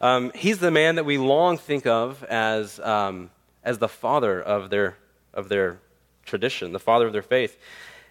um, 0.00 0.30
he's 0.34 0.58
the 0.58 0.70
man 0.70 0.94
that 0.94 1.04
we 1.04 1.18
long 1.18 1.58
think 1.58 1.86
of 1.86 2.22
as, 2.24 2.78
um, 2.80 3.30
as 3.64 3.78
the 3.78 3.88
father 3.88 4.40
of 4.40 4.70
their, 4.70 4.96
of 5.34 5.48
their 5.48 5.78
tradition, 6.24 6.72
the 6.72 6.78
father 6.78 7.06
of 7.06 7.12
their 7.12 7.22
faith. 7.22 7.58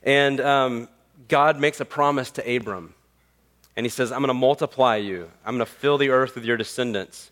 And 0.03 0.39
um, 0.41 0.89
God 1.27 1.59
makes 1.59 1.79
a 1.79 1.85
promise 1.85 2.31
to 2.31 2.55
Abram. 2.55 2.93
And 3.75 3.85
he 3.85 3.89
says, 3.89 4.11
I'm 4.11 4.19
going 4.19 4.27
to 4.27 4.33
multiply 4.33 4.97
you, 4.97 5.29
I'm 5.45 5.55
going 5.55 5.65
to 5.65 5.71
fill 5.71 5.97
the 5.97 6.09
earth 6.09 6.35
with 6.35 6.43
your 6.43 6.57
descendants. 6.57 7.31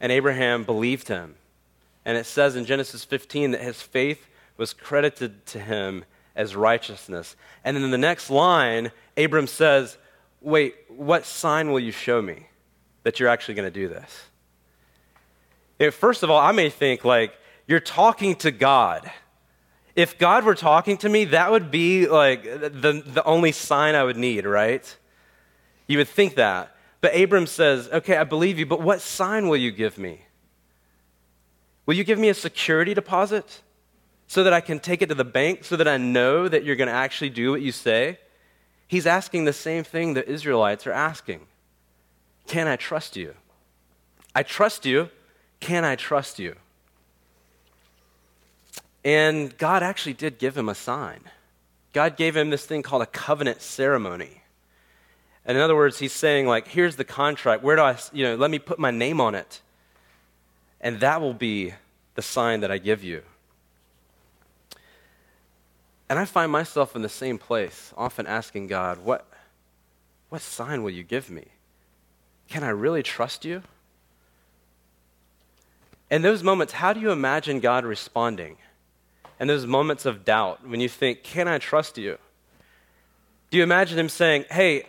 And 0.00 0.12
Abraham 0.12 0.64
believed 0.64 1.08
him. 1.08 1.34
And 2.04 2.16
it 2.16 2.26
says 2.26 2.56
in 2.56 2.64
Genesis 2.64 3.04
15 3.04 3.52
that 3.52 3.60
his 3.60 3.82
faith 3.82 4.28
was 4.56 4.72
credited 4.72 5.46
to 5.46 5.58
him 5.58 6.04
as 6.34 6.56
righteousness. 6.56 7.36
And 7.64 7.76
then 7.76 7.84
in 7.84 7.90
the 7.90 7.98
next 7.98 8.30
line, 8.30 8.92
Abram 9.16 9.46
says, 9.46 9.98
Wait, 10.40 10.74
what 10.88 11.26
sign 11.26 11.70
will 11.70 11.80
you 11.80 11.92
show 11.92 12.22
me 12.22 12.46
that 13.02 13.20
you're 13.20 13.28
actually 13.28 13.54
going 13.54 13.70
to 13.70 13.80
do 13.80 13.88
this? 13.88 14.24
If, 15.78 15.94
first 15.94 16.22
of 16.22 16.30
all, 16.30 16.38
I 16.38 16.52
may 16.52 16.70
think, 16.70 17.04
like, 17.04 17.34
you're 17.66 17.80
talking 17.80 18.34
to 18.36 18.50
God. 18.50 19.10
If 19.94 20.18
God 20.18 20.44
were 20.44 20.54
talking 20.54 20.96
to 20.98 21.08
me, 21.08 21.26
that 21.26 21.50
would 21.50 21.70
be 21.70 22.06
like 22.06 22.42
the, 22.42 23.02
the 23.04 23.22
only 23.24 23.52
sign 23.52 23.94
I 23.94 24.04
would 24.04 24.16
need, 24.16 24.46
right? 24.46 24.96
You 25.86 25.98
would 25.98 26.08
think 26.08 26.36
that. 26.36 26.74
But 27.00 27.14
Abram 27.14 27.46
says, 27.46 27.88
Okay, 27.92 28.16
I 28.16 28.24
believe 28.24 28.58
you, 28.58 28.66
but 28.66 28.80
what 28.80 29.00
sign 29.00 29.48
will 29.48 29.56
you 29.56 29.72
give 29.72 29.98
me? 29.98 30.22
Will 31.90 31.96
you 31.96 32.04
give 32.04 32.20
me 32.20 32.28
a 32.28 32.34
security 32.34 32.94
deposit 32.94 33.62
so 34.28 34.44
that 34.44 34.52
I 34.52 34.60
can 34.60 34.78
take 34.78 35.02
it 35.02 35.08
to 35.08 35.14
the 35.16 35.24
bank 35.24 35.64
so 35.64 35.74
that 35.74 35.88
I 35.88 35.96
know 35.96 36.46
that 36.46 36.62
you're 36.62 36.76
going 36.76 36.86
to 36.86 36.94
actually 36.94 37.30
do 37.30 37.50
what 37.50 37.62
you 37.62 37.72
say? 37.72 38.20
He's 38.86 39.08
asking 39.08 39.44
the 39.44 39.52
same 39.52 39.82
thing 39.82 40.14
the 40.14 40.24
Israelites 40.24 40.86
are 40.86 40.92
asking 40.92 41.40
Can 42.46 42.68
I 42.68 42.76
trust 42.76 43.16
you? 43.16 43.34
I 44.36 44.44
trust 44.44 44.86
you. 44.86 45.10
Can 45.58 45.84
I 45.84 45.96
trust 45.96 46.38
you? 46.38 46.54
And 49.04 49.58
God 49.58 49.82
actually 49.82 50.14
did 50.14 50.38
give 50.38 50.56
him 50.56 50.68
a 50.68 50.76
sign. 50.76 51.22
God 51.92 52.16
gave 52.16 52.36
him 52.36 52.50
this 52.50 52.64
thing 52.64 52.84
called 52.84 53.02
a 53.02 53.06
covenant 53.06 53.62
ceremony. 53.62 54.42
And 55.44 55.58
in 55.58 55.60
other 55.60 55.74
words, 55.74 55.98
he's 55.98 56.12
saying, 56.12 56.46
like, 56.46 56.68
here's 56.68 56.94
the 56.94 57.04
contract. 57.04 57.64
Where 57.64 57.74
do 57.74 57.82
I, 57.82 57.98
you 58.12 58.22
know, 58.22 58.36
let 58.36 58.52
me 58.52 58.60
put 58.60 58.78
my 58.78 58.92
name 58.92 59.20
on 59.20 59.34
it. 59.34 59.60
And 60.80 61.00
that 61.00 61.20
will 61.20 61.34
be 61.34 61.74
the 62.14 62.22
sign 62.22 62.60
that 62.60 62.70
I 62.70 62.78
give 62.78 63.02
you. 63.02 63.22
And 66.08 66.18
I 66.18 66.24
find 66.24 66.50
myself 66.50 66.96
in 66.96 67.02
the 67.02 67.08
same 67.08 67.38
place, 67.38 67.92
often 67.96 68.26
asking 68.26 68.66
God, 68.66 68.98
what, 68.98 69.26
what 70.28 70.40
sign 70.40 70.82
will 70.82 70.90
you 70.90 71.04
give 71.04 71.30
me? 71.30 71.46
Can 72.48 72.64
I 72.64 72.70
really 72.70 73.02
trust 73.02 73.44
you? 73.44 73.62
In 76.10 76.22
those 76.22 76.42
moments, 76.42 76.72
how 76.72 76.92
do 76.92 76.98
you 76.98 77.12
imagine 77.12 77.60
God 77.60 77.84
responding? 77.84 78.56
In 79.38 79.46
those 79.46 79.66
moments 79.66 80.04
of 80.04 80.24
doubt, 80.24 80.66
when 80.66 80.80
you 80.80 80.88
think, 80.88 81.22
can 81.22 81.46
I 81.46 81.58
trust 81.58 81.96
you? 81.96 82.18
Do 83.50 83.56
you 83.58 83.62
imagine 83.62 83.98
him 83.98 84.08
saying, 84.08 84.44
hey, 84.50 84.86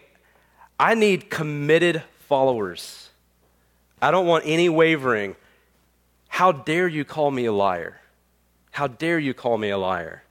I 0.79 0.95
need 0.95 1.29
committed 1.29 2.01
followers. 2.27 3.09
I 4.01 4.09
don't 4.09 4.25
want 4.25 4.45
any 4.47 4.67
wavering. 4.67 5.35
How 6.31 6.53
dare 6.53 6.87
you 6.87 7.03
call 7.03 7.29
me 7.29 7.43
a 7.43 7.51
liar? 7.51 7.99
How 8.71 8.87
dare 8.87 9.19
you 9.19 9.33
call 9.33 9.57
me 9.57 9.69
a 9.69 9.77
liar? 9.77 10.23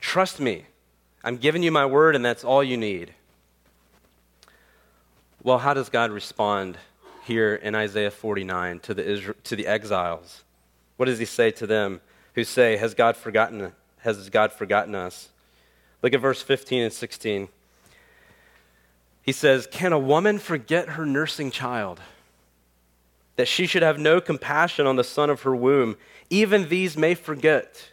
Trust 0.00 0.38
me. 0.38 0.66
I'm 1.24 1.36
giving 1.36 1.64
you 1.64 1.72
my 1.72 1.84
word, 1.84 2.14
and 2.14 2.24
that's 2.24 2.44
all 2.44 2.62
you 2.62 2.76
need. 2.76 3.12
Well, 5.42 5.58
how 5.58 5.74
does 5.74 5.88
God 5.88 6.12
respond 6.12 6.78
here 7.24 7.56
in 7.56 7.74
Isaiah 7.74 8.12
49 8.12 8.78
to 8.78 8.94
the, 8.94 9.02
Isra- 9.02 9.34
to 9.42 9.56
the 9.56 9.66
exiles? 9.66 10.44
What 10.96 11.06
does 11.06 11.18
he 11.18 11.24
say 11.24 11.50
to 11.50 11.66
them 11.66 12.00
who 12.34 12.44
say, 12.44 12.76
Has 12.76 12.94
God 12.94 13.16
forgotten, 13.16 13.72
has 13.98 14.30
God 14.30 14.52
forgotten 14.52 14.94
us? 14.94 15.30
Look 16.02 16.14
at 16.14 16.20
verse 16.20 16.40
15 16.40 16.84
and 16.84 16.92
16. 16.92 17.48
He 19.22 19.32
says, 19.32 19.66
Can 19.66 19.92
a 19.92 19.98
woman 19.98 20.38
forget 20.38 20.90
her 20.90 21.04
nursing 21.04 21.50
child? 21.50 22.00
That 23.36 23.48
she 23.48 23.66
should 23.66 23.82
have 23.82 23.98
no 23.98 24.20
compassion 24.20 24.86
on 24.86 24.96
the 24.96 25.04
son 25.04 25.30
of 25.30 25.42
her 25.42 25.54
womb. 25.54 25.96
Even 26.30 26.68
these 26.68 26.96
may 26.96 27.14
forget, 27.14 27.90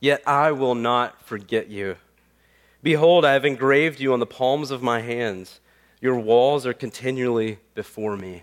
yet 0.00 0.22
I 0.26 0.52
will 0.52 0.74
not 0.74 1.22
forget 1.22 1.68
you. 1.68 1.96
Behold, 2.82 3.24
I 3.24 3.32
have 3.32 3.44
engraved 3.44 4.00
you 4.00 4.12
on 4.12 4.20
the 4.20 4.26
palms 4.26 4.70
of 4.70 4.82
my 4.82 5.00
hands. 5.00 5.60
Your 6.00 6.18
walls 6.18 6.66
are 6.66 6.72
continually 6.72 7.58
before 7.74 8.16
me. 8.16 8.42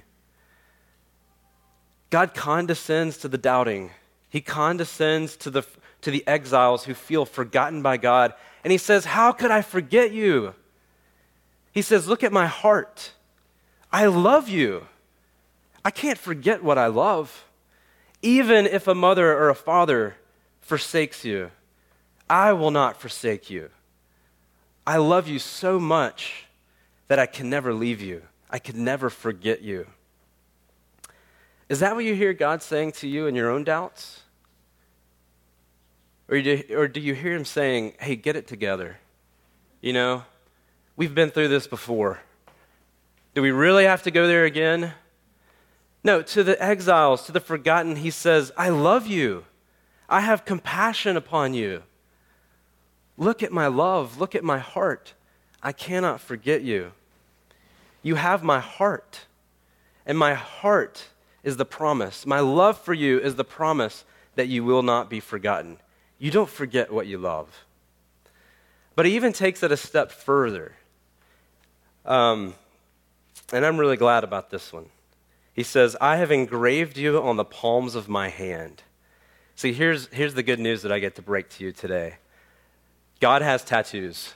God 2.09 2.33
condescends 2.33 3.17
to 3.17 3.27
the 3.27 3.37
doubting. 3.37 3.91
He 4.29 4.41
condescends 4.41 5.35
to 5.37 5.49
the, 5.49 5.63
to 6.01 6.11
the 6.11 6.27
exiles 6.27 6.83
who 6.85 6.93
feel 6.93 7.25
forgotten 7.25 7.81
by 7.81 7.97
God. 7.97 8.33
And 8.63 8.71
he 8.71 8.77
says, 8.77 9.05
How 9.05 9.31
could 9.31 9.49
I 9.49 9.61
forget 9.61 10.11
you? 10.11 10.53
He 11.71 11.81
says, 11.81 12.07
Look 12.07 12.23
at 12.23 12.31
my 12.31 12.47
heart. 12.47 13.13
I 13.91 14.07
love 14.07 14.49
you. 14.49 14.87
I 15.85 15.91
can't 15.91 16.17
forget 16.17 16.63
what 16.63 16.77
I 16.77 16.87
love. 16.87 17.45
Even 18.21 18.65
if 18.65 18.87
a 18.87 18.95
mother 18.95 19.33
or 19.33 19.49
a 19.49 19.55
father 19.55 20.15
forsakes 20.61 21.25
you, 21.25 21.51
I 22.29 22.53
will 22.53 22.71
not 22.71 22.99
forsake 22.99 23.49
you. 23.49 23.69
I 24.87 24.97
love 24.97 25.27
you 25.27 25.39
so 25.39 25.79
much 25.79 26.45
that 27.07 27.19
I 27.19 27.25
can 27.25 27.49
never 27.49 27.73
leave 27.73 28.01
you. 28.01 28.23
I 28.49 28.59
can 28.59 28.83
never 28.83 29.09
forget 29.09 29.61
you. 29.61 29.87
Is 31.69 31.79
that 31.79 31.95
what 31.95 32.05
you 32.05 32.15
hear 32.15 32.33
God 32.33 32.61
saying 32.61 32.93
to 32.93 33.07
you 33.07 33.27
in 33.27 33.35
your 33.35 33.49
own 33.49 33.63
doubts? 33.63 34.21
Or 36.29 36.41
do, 36.41 36.63
or 36.71 36.87
do 36.87 36.99
you 36.99 37.13
hear 37.13 37.33
Him 37.33 37.45
saying, 37.45 37.93
hey, 37.99 38.15
get 38.15 38.35
it 38.35 38.47
together? 38.47 38.99
You 39.81 39.93
know, 39.93 40.23
We've 40.95 41.15
been 41.15 41.31
through 41.31 41.47
this 41.47 41.65
before. 41.65 42.19
Do 43.33 43.41
we 43.41 43.49
really 43.49 43.85
have 43.85 44.03
to 44.03 44.11
go 44.11 44.27
there 44.27 44.45
again? 44.45 44.93
No, 46.03 46.21
to 46.21 46.43
the 46.43 46.61
exiles, 46.61 47.25
to 47.25 47.31
the 47.31 47.39
forgotten, 47.39 47.97
he 47.97 48.11
says, 48.11 48.51
I 48.57 48.69
love 48.69 49.07
you. 49.07 49.45
I 50.09 50.19
have 50.19 50.45
compassion 50.45 51.15
upon 51.15 51.53
you. 51.53 51.83
Look 53.17 53.41
at 53.41 53.51
my 53.51 53.67
love. 53.67 54.19
Look 54.19 54.35
at 54.35 54.43
my 54.43 54.59
heart. 54.59 55.13
I 55.61 55.71
cannot 55.71 56.19
forget 56.19 56.61
you. 56.61 56.91
You 58.01 58.15
have 58.15 58.43
my 58.43 58.59
heart. 58.59 59.27
And 60.05 60.17
my 60.17 60.33
heart 60.33 61.07
is 61.43 61.55
the 61.55 61.65
promise. 61.65 62.25
My 62.25 62.41
love 62.41 62.77
for 62.77 62.93
you 62.93 63.19
is 63.19 63.35
the 63.35 63.45
promise 63.45 64.03
that 64.35 64.47
you 64.47 64.63
will 64.65 64.83
not 64.83 65.09
be 65.09 65.21
forgotten. 65.21 65.77
You 66.19 66.31
don't 66.31 66.49
forget 66.49 66.91
what 66.91 67.07
you 67.07 67.17
love. 67.17 67.65
But 68.95 69.05
he 69.05 69.15
even 69.15 69.31
takes 69.31 69.63
it 69.63 69.71
a 69.71 69.77
step 69.77 70.11
further. 70.11 70.73
Um, 72.05 72.55
and 73.51 73.65
I'm 73.65 73.77
really 73.77 73.97
glad 73.97 74.23
about 74.23 74.49
this 74.49 74.73
one. 74.73 74.85
He 75.53 75.63
says, 75.63 75.95
I 76.01 76.17
have 76.17 76.31
engraved 76.31 76.97
you 76.97 77.21
on 77.21 77.37
the 77.37 77.45
palms 77.45 77.95
of 77.95 78.09
my 78.09 78.29
hand. 78.29 78.81
See, 79.55 79.71
here's, 79.71 80.07
here's 80.07 80.33
the 80.33 80.43
good 80.43 80.59
news 80.59 80.81
that 80.81 80.91
I 80.91 80.99
get 80.99 81.15
to 81.15 81.21
break 81.21 81.49
to 81.51 81.63
you 81.63 81.71
today 81.71 82.15
God 83.19 83.41
has 83.41 83.63
tattoos. 83.63 84.33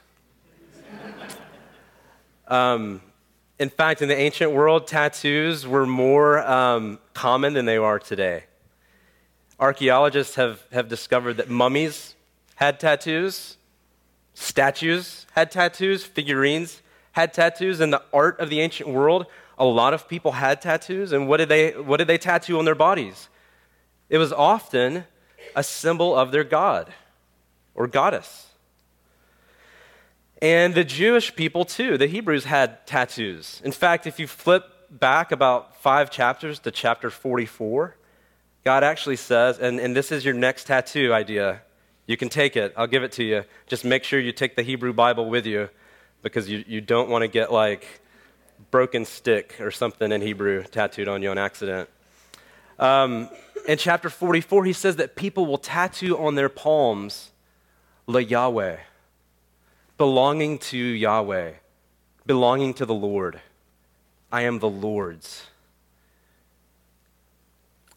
um, 2.47 3.01
in 3.59 3.69
fact, 3.69 4.03
in 4.03 4.07
the 4.07 4.17
ancient 4.17 4.51
world, 4.51 4.85
tattoos 4.85 5.65
were 5.65 5.87
more 5.87 6.39
um, 6.47 6.99
common 7.13 7.53
than 7.53 7.65
they 7.65 7.77
are 7.77 7.97
today. 7.97 8.43
Archaeologists 9.59 10.35
have, 10.35 10.61
have 10.71 10.87
discovered 10.87 11.37
that 11.37 11.49
mummies 11.49 12.15
had 12.55 12.79
tattoos, 12.79 13.57
statues 14.35 15.25
had 15.31 15.49
tattoos, 15.49 16.03
figurines 16.03 16.83
had 17.13 17.33
tattoos. 17.33 17.81
In 17.81 17.89
the 17.89 18.03
art 18.13 18.39
of 18.39 18.51
the 18.51 18.59
ancient 18.61 18.89
world, 18.89 19.25
a 19.57 19.65
lot 19.65 19.93
of 19.93 20.07
people 20.07 20.33
had 20.33 20.61
tattoos. 20.61 21.11
And 21.11 21.27
what 21.27 21.37
did 21.37 21.49
they, 21.49 21.71
what 21.71 21.97
did 21.97 22.07
they 22.07 22.17
tattoo 22.17 22.59
on 22.59 22.65
their 22.65 22.75
bodies? 22.75 23.29
It 24.09 24.17
was 24.17 24.31
often 24.31 25.05
a 25.55 25.63
symbol 25.63 26.15
of 26.15 26.31
their 26.31 26.43
god 26.43 26.93
or 27.73 27.87
goddess. 27.87 28.47
And 30.41 30.75
the 30.75 30.83
Jewish 30.83 31.35
people, 31.35 31.65
too, 31.65 31.97
the 31.97 32.07
Hebrews 32.07 32.45
had 32.45 32.85
tattoos. 32.85 33.61
In 33.63 33.71
fact, 33.71 34.05
if 34.05 34.19
you 34.19 34.27
flip 34.27 34.63
back 34.89 35.31
about 35.31 35.81
five 35.81 36.11
chapters 36.11 36.59
to 36.59 36.71
chapter 36.71 37.09
44, 37.09 37.95
God 38.63 38.83
actually 38.83 39.15
says, 39.15 39.57
and, 39.57 39.79
and 39.79 39.95
this 39.95 40.11
is 40.11 40.23
your 40.23 40.33
next 40.33 40.67
tattoo 40.67 41.11
idea. 41.11 41.61
You 42.05 42.17
can 42.17 42.29
take 42.29 42.55
it, 42.55 42.73
I'll 42.77 42.87
give 42.87 43.03
it 43.03 43.11
to 43.13 43.23
you. 43.23 43.43
Just 43.65 43.83
make 43.83 44.03
sure 44.03 44.19
you 44.19 44.31
take 44.31 44.55
the 44.55 44.61
Hebrew 44.61 44.93
Bible 44.93 45.29
with 45.29 45.45
you 45.45 45.69
because 46.21 46.49
you, 46.49 46.63
you 46.67 46.81
don't 46.81 47.09
want 47.09 47.23
to 47.23 47.27
get 47.27 47.51
like 47.51 48.01
broken 48.71 49.05
stick 49.05 49.55
or 49.59 49.71
something 49.71 50.11
in 50.11 50.21
Hebrew 50.21 50.63
tattooed 50.63 51.07
on 51.07 51.21
you 51.21 51.31
on 51.31 51.37
accident. 51.37 51.89
Um, 52.79 53.29
in 53.67 53.77
chapter 53.77 54.09
44, 54.09 54.65
he 54.65 54.73
says 54.73 54.97
that 54.97 55.15
people 55.15 55.45
will 55.45 55.57
tattoo 55.57 56.17
on 56.17 56.35
their 56.35 56.49
palms, 56.49 57.31
La 58.05 58.19
Yahweh, 58.19 58.77
belonging 59.97 60.59
to 60.59 60.77
Yahweh, 60.77 61.53
belonging 62.25 62.73
to 62.75 62.85
the 62.85 62.93
Lord. 62.93 63.41
I 64.31 64.43
am 64.43 64.59
the 64.59 64.69
Lord's. 64.69 65.47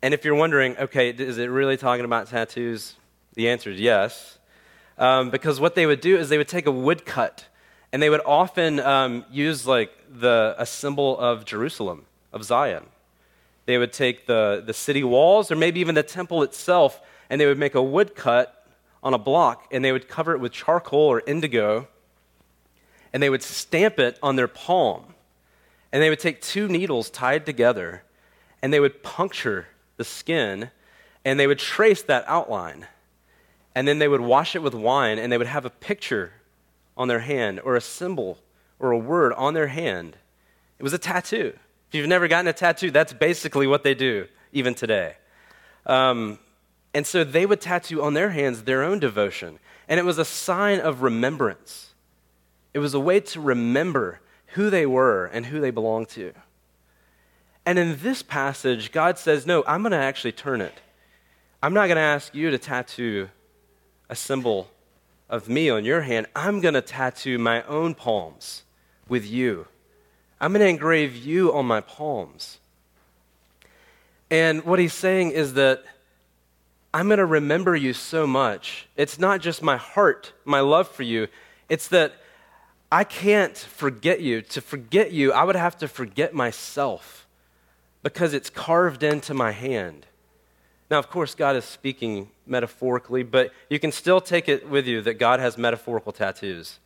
And 0.03 0.15
if 0.15 0.25
you're 0.25 0.35
wondering, 0.35 0.77
okay, 0.79 1.11
is 1.11 1.39
it 1.39 1.47
really 1.47 1.77
talking 1.77 2.05
about 2.05 2.29
tattoos? 2.29 2.95
The 3.35 3.51
answer 3.51 3.71
is 3.71 3.81
yes. 3.81 4.39
Um, 4.97 5.31
because 5.31 5.61
what 5.61 5.75
they 5.75 5.87
would 5.87 6.01
do 6.01 6.17
is 6.17 6.29
they 6.29 6.39
would 6.39 6.49
take 6.49 6.67
a 6.67 6.73
woodcut 6.73 7.47
and 7.93 8.03
they 8.03 8.11
would 8.11 8.23
often 8.25 8.81
um, 8.81 9.25
use 9.31 9.67
like 9.67 9.93
the, 10.11 10.55
a 10.59 10.67
symbol 10.67 11.19
of 11.19 11.45
Jerusalem, 11.45 12.07
of 12.33 12.45
Zion. 12.45 12.87
They 13.67 13.79
would 13.79 13.93
take 13.93 14.27
the, 14.27 14.63
the 14.65 14.75
city 14.75 15.03
walls 15.03 15.51
or 15.51 15.57
maybe 15.57 15.81
even 15.81 15.95
the 15.95 16.03
temple 16.03 16.43
itself, 16.43 17.01
and 17.29 17.41
they 17.41 17.47
would 17.47 17.59
make 17.59 17.75
a 17.75 17.83
woodcut 17.83 18.67
on 19.03 19.15
a 19.15 19.19
block, 19.19 19.67
and 19.71 19.85
they 19.85 19.93
would 19.93 20.09
cover 20.09 20.35
it 20.35 20.41
with 20.41 20.53
charcoal 20.53 21.01
or 21.01 21.23
indigo, 21.27 21.89
and 23.13 23.23
they 23.23 23.31
would 23.31 23.43
stamp 23.43 23.99
it 23.99 24.19
on 24.23 24.37
their 24.37 24.49
palm. 24.49 25.15
And 25.93 26.03
they 26.03 26.11
would 26.11 26.21
take 26.21 26.41
two 26.41 26.69
needles 26.69 27.11
tied 27.11 27.47
together, 27.47 28.03
and 28.63 28.73
they 28.73 28.81
would 28.81 29.03
puncture 29.03 29.69
the 29.97 30.05
skin, 30.05 30.71
and 31.25 31.41
they 31.41 31.47
would 31.47 31.59
trace 31.59 32.03
that 32.03 32.25
outline. 32.29 32.87
And 33.75 33.89
then 33.89 33.99
they 33.99 34.09
would 34.09 34.21
wash 34.21 34.55
it 34.55 34.63
with 34.63 34.75
wine, 34.75 35.19
and 35.19 35.33
they 35.33 35.39
would 35.39 35.47
have 35.47 35.65
a 35.65 35.71
picture 35.71 36.33
on 36.97 37.09
their 37.09 37.21
hand 37.21 37.61
or 37.65 37.77
a 37.77 37.81
symbol 37.81 38.39
or 38.79 38.93
a 38.93 38.99
word 38.99 39.33
on 39.35 39.55
their 39.55 39.69
hand. 39.69 40.17
It 40.79 40.83
was 40.83 40.93
a 40.93 40.99
tattoo. 40.99 41.53
If 41.89 41.95
you've 41.95 42.09
never 42.09 42.29
gotten 42.29 42.49
a 42.49 42.53
tattoo, 42.53 42.91
that's 42.91 43.13
basically 43.13 43.67
what 43.67 43.83
they 43.83 43.95
do, 43.95 44.27
even 44.53 44.75
today. 44.75 45.17
Um, 45.87 46.39
and 46.95 47.07
so 47.07 47.25
they 47.25 47.47
would 47.47 47.61
tattoo 47.61 48.03
on 48.03 48.15
their 48.15 48.31
hands 48.31 48.63
their 48.63 48.83
own 48.83 48.99
devotion. 48.99 49.59
And 49.89 49.99
it 49.99 50.05
was 50.05 50.19
a 50.19 50.25
sign 50.25 50.81
of 50.81 51.03
remembrance. 51.03 51.95
It 52.73 52.79
was 52.79 52.95
a 52.95 53.01
way 53.01 53.21
to 53.21 53.41
remember 53.41 54.21
who 54.55 54.71
they 54.71 54.87
were 54.87 55.27
and 55.27 55.47
who 55.47 55.61
they 55.61 55.71
belonged 55.71 56.09
to. 56.11 56.33
And 57.67 57.79
in 57.79 57.99
this 58.01 58.23
passage, 58.23 58.93
God 58.93 59.19
says, 59.19 59.47
No, 59.47 59.65
I'm 59.67 59.83
going 59.83 59.93
to 59.93 59.99
actually 59.99 60.33
turn 60.33 60.61
it. 60.61 60.75
I'm 61.63 61.75
not 61.75 61.87
going 61.87 61.97
to 61.97 62.03
ask 62.03 62.35
you 62.35 62.51
to 62.51 62.59
tattoo 62.59 63.29
a 64.09 64.17
symbol 64.17 64.69
of 65.31 65.49
me 65.49 65.71
on 65.71 65.85
your 65.85 66.03
hand, 66.03 66.27
I'm 66.35 66.61
going 66.61 66.75
to 66.75 66.83
tattoo 66.83 67.39
my 67.39 67.63
own 67.63 67.95
palms 67.95 68.65
with 69.09 69.25
you. 69.25 69.69
I'm 70.41 70.53
going 70.53 70.61
to 70.61 70.69
engrave 70.69 71.17
you 71.17 71.55
on 71.55 71.67
my 71.67 71.81
palms. 71.81 72.59
And 74.31 74.65
what 74.65 74.79
he's 74.79 74.93
saying 74.93 75.31
is 75.31 75.55
that 75.55 75.85
I'm 76.93 77.07
going 77.07 77.19
to 77.19 77.27
remember 77.27 77.77
you 77.77 77.93
so 77.93 78.27
much. 78.27 78.89
It's 78.97 79.19
not 79.19 79.41
just 79.41 79.63
my 79.63 79.77
heart, 79.77 80.33
my 80.45 80.61
love 80.61 80.89
for 80.89 81.05
you. 81.05 81.29
It's 81.69 81.87
that 81.89 82.15
I 82.91 83.05
can't 83.05 83.57
forget 83.57 84.21
you. 84.21 84.43
To 84.43 84.61
forget 84.61 85.13
you, 85.13 85.33
I 85.33 85.45
would 85.45 85.57
have 85.57 85.79
to 85.79 85.89
forget 85.89 86.35
myself 86.35 87.29
because 88.03 88.35
it's 88.35 88.51
carved 88.51 89.05
into 89.05 89.35
my 89.35 89.53
hand. 89.53 90.07
Now, 90.91 90.99
of 90.99 91.09
course, 91.09 91.37
God 91.37 91.55
is 91.55 91.65
speaking 91.65 92.31
metaphorically, 92.51 93.23
but 93.23 93.53
you 93.69 93.79
can 93.79 93.93
still 93.93 94.21
take 94.21 94.49
it 94.49 94.69
with 94.69 94.87
you 94.87 95.01
that 95.03 95.15
God 95.15 95.41
has 95.41 95.57
metaphorical 95.57 96.13
tattoos. 96.13 96.79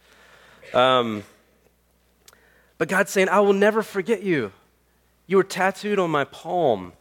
Um, 0.72 1.24
but 2.78 2.88
God's 2.88 3.10
saying, 3.10 3.28
I 3.28 3.40
will 3.40 3.52
never 3.52 3.82
forget 3.82 4.22
you. 4.22 4.52
You 5.26 5.38
were 5.38 5.44
tattooed 5.44 5.98
on 5.98 6.10
my 6.10 6.24
palm. 6.24 6.92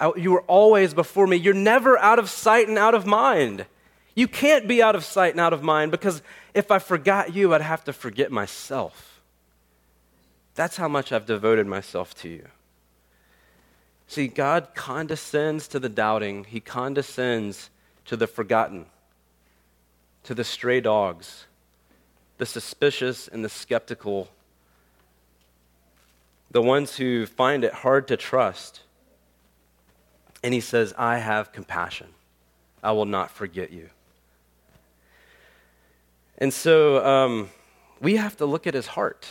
I, 0.00 0.12
you 0.16 0.32
were 0.32 0.42
always 0.42 0.94
before 0.94 1.26
me. 1.26 1.36
You're 1.36 1.54
never 1.54 1.98
out 1.98 2.18
of 2.18 2.28
sight 2.28 2.68
and 2.68 2.78
out 2.78 2.94
of 2.94 3.06
mind. 3.06 3.66
You 4.14 4.26
can't 4.26 4.66
be 4.66 4.82
out 4.82 4.96
of 4.96 5.04
sight 5.04 5.32
and 5.32 5.40
out 5.40 5.52
of 5.52 5.62
mind 5.62 5.90
because 5.90 6.22
if 6.54 6.70
I 6.70 6.78
forgot 6.78 7.34
you, 7.34 7.54
I'd 7.54 7.60
have 7.60 7.84
to 7.84 7.92
forget 7.92 8.32
myself. 8.32 9.20
That's 10.54 10.76
how 10.76 10.88
much 10.88 11.12
I've 11.12 11.26
devoted 11.26 11.66
myself 11.66 12.14
to 12.16 12.28
you. 12.28 12.46
See, 14.06 14.28
God 14.28 14.68
condescends 14.74 15.68
to 15.68 15.78
the 15.78 15.88
doubting, 15.88 16.44
He 16.44 16.60
condescends 16.60 17.70
to 18.06 18.16
the 18.16 18.26
forgotten, 18.26 18.86
to 20.24 20.34
the 20.34 20.44
stray 20.44 20.80
dogs, 20.80 21.46
the 22.38 22.46
suspicious 22.46 23.28
and 23.28 23.44
the 23.44 23.48
skeptical, 23.48 24.28
the 26.50 26.62
ones 26.62 26.96
who 26.96 27.26
find 27.26 27.64
it 27.64 27.72
hard 27.72 28.08
to 28.08 28.16
trust. 28.16 28.82
And 30.42 30.54
He 30.54 30.60
says, 30.60 30.94
I 30.96 31.18
have 31.18 31.52
compassion. 31.52 32.08
I 32.82 32.92
will 32.92 33.06
not 33.06 33.30
forget 33.30 33.72
you. 33.72 33.90
And 36.38 36.52
so 36.52 37.04
um, 37.04 37.50
we 38.00 38.16
have 38.16 38.36
to 38.36 38.46
look 38.46 38.66
at 38.66 38.74
His 38.74 38.88
heart 38.88 39.26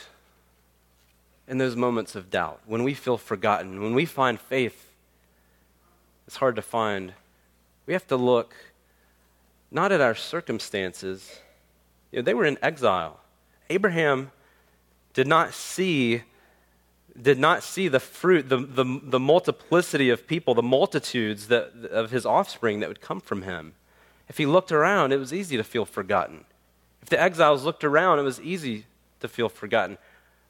in 1.47 1.57
those 1.57 1.75
moments 1.75 2.15
of 2.15 2.29
doubt, 2.29 2.61
when 2.65 2.83
we 2.83 2.93
feel 2.93 3.17
forgotten, 3.17 3.81
when 3.81 3.93
we 3.93 4.05
find 4.05 4.39
faith, 4.39 4.89
it's 6.25 6.38
hard 6.38 6.55
to 6.55 6.61
find. 6.61 7.13
We 7.86 7.93
have 7.93 8.08
to 8.08 8.17
look 8.17 8.56
not 9.71 9.91
at 9.91 10.02
our 10.02 10.15
circumstances. 10.15 11.39
You 12.12 12.19
know, 12.19 12.24
they 12.24 12.34
were 12.34 12.45
in 12.45 12.58
exile. 12.62 13.19
Abraham 13.69 14.32
did 15.13 15.28
not 15.28 15.54
see 15.54 16.24
did 17.21 17.39
not 17.39 17.63
see 17.63 17.88
the 17.88 18.00
fruit, 18.00 18.50
the, 18.50 18.58
the, 18.58 19.00
the 19.02 19.19
multiplicity 19.19 20.10
of 20.10 20.28
people, 20.28 20.54
the 20.54 20.62
multitudes 20.62 21.48
that, 21.48 21.71
of 21.89 22.12
his 22.12 22.26
offspring 22.26 22.82
that 22.82 22.89
would 22.89 23.00
come 23.00 23.21
from 23.21 23.43
him. 23.43 23.74
If 24.28 24.38
he 24.38 24.45
looked 24.45 24.71
around, 24.71 25.13
it 25.13 25.17
was 25.17 25.34
easy 25.34 25.56
to 25.56 25.63
feel 25.63 25.86
forgotten. 25.86 26.43
If 27.02 27.10
the 27.10 27.21
exiles 27.21 27.63
looked 27.63 27.86
around, 27.86 28.19
it 28.19 28.24
was 28.24 28.41
easy 28.41 28.86
to 29.21 29.30
feel 29.30 29.48
forgotten. 29.48 29.98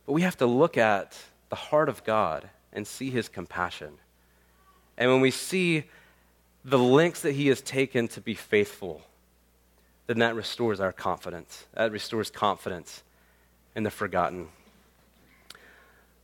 But 0.05 0.13
we 0.13 0.23
have 0.23 0.37
to 0.37 0.47
look 0.47 0.75
at 0.77 1.17
the 1.49 1.55
heart 1.55 1.89
of 1.89 2.03
God 2.03 2.49
and 2.73 2.87
see 2.87 3.11
his 3.11 3.29
compassion. 3.29 3.99
And 4.97 5.11
when 5.11 5.21
we 5.21 5.31
see 5.31 5.83
the 6.65 6.79
lengths 6.79 7.21
that 7.21 7.33
he 7.33 7.47
has 7.47 7.61
taken 7.61 8.07
to 8.09 8.19
be 8.19 8.33
faithful, 8.33 9.01
then 10.07 10.19
that 10.19 10.35
restores 10.35 10.79
our 10.79 10.91
confidence. 10.91 11.65
That 11.75 11.91
restores 11.91 12.29
confidence. 12.29 13.03
in 13.75 13.83
the 13.83 13.91
forgotten. 13.91 14.47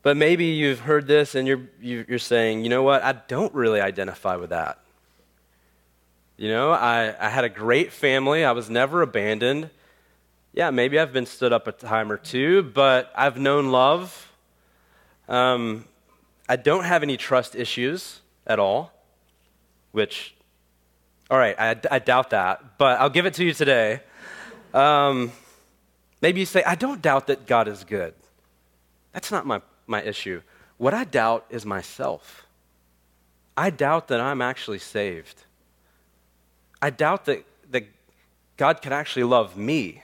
But 0.04 0.18
maybe 0.18 0.46
you've 0.46 0.80
heard 0.80 1.06
this 1.06 1.36
and 1.36 1.48
you're, 1.48 1.62
you're 1.80 2.18
saying, 2.18 2.64
you 2.64 2.70
know 2.70 2.82
what, 2.82 3.04
I 3.04 3.12
don't 3.12 3.54
really 3.54 3.82
identify 3.82 4.36
with 4.36 4.50
that. 4.50 4.80
You 6.38 6.48
know, 6.48 6.72
I, 6.72 7.14
I 7.20 7.30
had 7.30 7.44
a 7.44 7.50
great 7.50 7.92
family, 7.92 8.44
I 8.44 8.54
was 8.54 8.70
never 8.70 9.04
abandoned. 9.04 9.70
Yeah, 10.54 10.72
maybe 10.72 10.98
I've 10.98 11.14
been 11.14 11.28
stood 11.28 11.54
up 11.54 11.68
a 11.68 11.72
time 11.72 12.12
or 12.12 12.18
two, 12.18 12.64
but 12.64 13.12
I've 13.16 13.38
known 13.38 13.72
love. 13.72 14.32
Um, 15.30 15.86
I 16.50 16.56
don't 16.56 16.84
have 16.84 17.04
any 17.04 17.16
trust 17.16 17.56
issues 17.56 18.22
at 18.48 18.60
all, 18.60 18.92
which, 19.92 20.34
all 21.30 21.38
right, 21.38 21.56
I, 21.60 21.76
I 21.90 22.00
doubt 22.00 22.30
that, 22.32 22.78
but 22.78 23.00
I'll 23.00 23.10
give 23.10 23.26
it 23.26 23.34
to 23.36 23.44
you 23.44 23.54
today. 23.54 24.02
Um, 24.74 25.32
maybe 26.22 26.40
you 26.40 26.46
say, 26.46 26.64
I 26.64 26.76
don't 26.76 27.02
doubt 27.02 27.28
that 27.28 27.46
God 27.46 27.68
is 27.68 27.84
good. 27.84 28.14
That's 29.14 29.32
not 29.32 29.46
my 29.46 29.62
my 29.92 30.02
issue. 30.02 30.42
What 30.78 30.94
I 30.94 31.04
doubt 31.04 31.46
is 31.50 31.66
myself. 31.66 32.46
I 33.56 33.70
doubt 33.70 34.08
that 34.08 34.20
I'm 34.20 34.42
actually 34.42 34.80
saved. 34.80 35.44
I 36.82 36.90
doubt 36.90 37.26
that, 37.26 37.46
that 37.70 37.86
God 38.58 38.82
can 38.82 38.94
actually 38.94 39.26
love 39.26 39.58
me. 39.58 40.02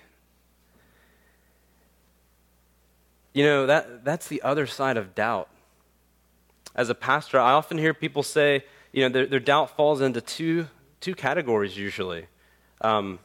You 3.33 3.43
know, 3.43 3.65
that, 3.65 4.03
that's 4.03 4.27
the 4.27 4.41
other 4.41 4.67
side 4.67 4.97
of 4.97 5.15
doubt. 5.15 5.49
As 6.75 6.89
a 6.89 6.95
pastor, 6.95 7.39
I 7.39 7.53
often 7.53 7.77
hear 7.77 7.93
people 7.93 8.21
say, 8.21 8.63
you 8.97 9.03
know, 9.03 9.09
their, 9.09 9.27
their 9.27 9.39
doubt 9.39 9.77
falls 9.77 10.01
into 10.01 10.21
two, 10.21 10.65
two 11.01 11.13
categories 11.13 11.77
usually. 11.77 12.25
Um, 12.81 13.19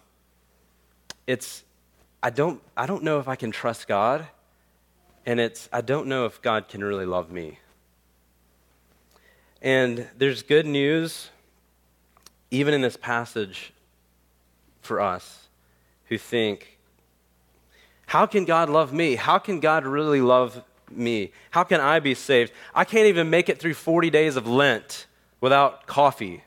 it's, 1.26 1.64
I 2.22 2.28
don't, 2.28 2.60
I 2.76 2.84
don't 2.84 3.02
know 3.02 3.20
if 3.20 3.26
I 3.26 3.36
can 3.36 3.52
trust 3.52 3.88
God, 3.88 4.26
and 5.24 5.40
it's, 5.40 5.70
I 5.72 5.80
don't 5.80 6.08
know 6.08 6.26
if 6.26 6.42
God 6.42 6.68
can 6.68 6.84
really 6.84 7.06
love 7.06 7.30
me. 7.30 7.58
And 9.62 10.06
there's 10.18 10.42
good 10.42 10.66
news, 10.66 11.30
even 12.50 12.74
in 12.74 12.82
this 12.82 12.98
passage, 12.98 13.72
for 14.82 15.00
us 15.00 15.48
who 16.10 16.18
think, 16.18 16.76
how 18.04 18.26
can 18.26 18.44
God 18.44 18.68
love 18.68 18.92
me? 18.92 19.14
How 19.14 19.38
can 19.38 19.58
God 19.58 19.86
really 19.86 20.20
love 20.20 20.62
me? 20.90 21.32
How 21.50 21.64
can 21.64 21.80
I 21.80 21.98
be 21.98 22.12
saved? 22.12 22.52
I 22.74 22.84
can't 22.84 23.06
even 23.06 23.30
make 23.30 23.48
it 23.48 23.58
through 23.58 23.72
40 23.72 24.10
days 24.10 24.36
of 24.36 24.46
Lent 24.46 25.06
without 25.42 25.86
coffee. 25.86 26.42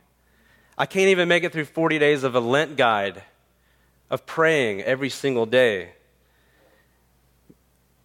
I 0.76 0.88
can't 0.88 1.10
even 1.10 1.28
make 1.28 1.44
it 1.44 1.54
through 1.54 1.66
40 1.66 2.00
days 2.00 2.24
of 2.24 2.34
a 2.34 2.40
Lent 2.40 2.78
guide 2.78 3.22
of 4.10 4.26
praying 4.26 4.82
every 4.82 5.10
single 5.10 5.46
day. 5.46 5.92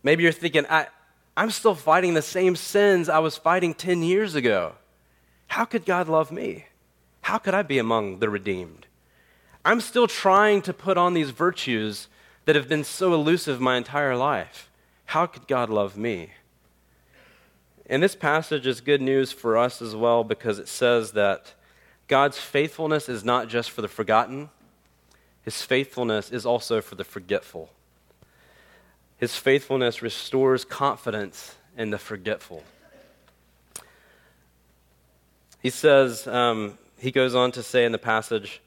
Maybe 0.02 0.24
you're 0.24 0.32
thinking, 0.32 0.66
I, 0.68 0.88
I'm 1.36 1.50
still 1.50 1.74
fighting 1.74 2.14
the 2.14 2.22
same 2.22 2.56
sins 2.56 3.08
I 3.08 3.20
was 3.20 3.36
fighting 3.36 3.72
10 3.72 4.02
years 4.02 4.34
ago. 4.34 4.74
How 5.46 5.64
could 5.64 5.86
God 5.86 6.08
love 6.08 6.30
me? 6.30 6.66
How 7.22 7.38
could 7.38 7.54
I 7.54 7.62
be 7.62 7.78
among 7.78 8.18
the 8.18 8.28
redeemed? 8.28 8.86
I'm 9.64 9.80
still 9.80 10.06
trying 10.06 10.62
to 10.62 10.72
put 10.72 10.96
on 10.96 11.14
these 11.14 11.30
virtues 11.30 12.08
that 12.46 12.56
have 12.56 12.68
been 12.68 12.84
so 12.84 13.14
elusive 13.14 13.60
my 13.60 13.76
entire 13.76 14.16
life. 14.16 14.70
How 15.06 15.26
could 15.26 15.46
God 15.46 15.70
love 15.70 15.96
me? 15.96 16.30
And 17.90 18.00
this 18.00 18.14
passage 18.14 18.68
is 18.68 18.80
good 18.80 19.02
news 19.02 19.32
for 19.32 19.58
us 19.58 19.82
as 19.82 19.96
well 19.96 20.22
because 20.22 20.60
it 20.60 20.68
says 20.68 21.10
that 21.12 21.54
God's 22.06 22.38
faithfulness 22.38 23.08
is 23.08 23.24
not 23.24 23.48
just 23.48 23.72
for 23.72 23.82
the 23.82 23.88
forgotten, 23.88 24.48
His 25.42 25.60
faithfulness 25.62 26.30
is 26.30 26.46
also 26.46 26.80
for 26.80 26.94
the 26.94 27.02
forgetful. 27.02 27.68
His 29.18 29.34
faithfulness 29.34 30.02
restores 30.02 30.64
confidence 30.64 31.56
in 31.76 31.90
the 31.90 31.98
forgetful. 31.98 32.62
He 35.60 35.68
says, 35.68 36.28
um, 36.28 36.78
he 36.96 37.10
goes 37.10 37.34
on 37.34 37.50
to 37.52 37.62
say 37.62 37.84
in 37.84 37.92
the 37.92 37.98
passage, 37.98 38.62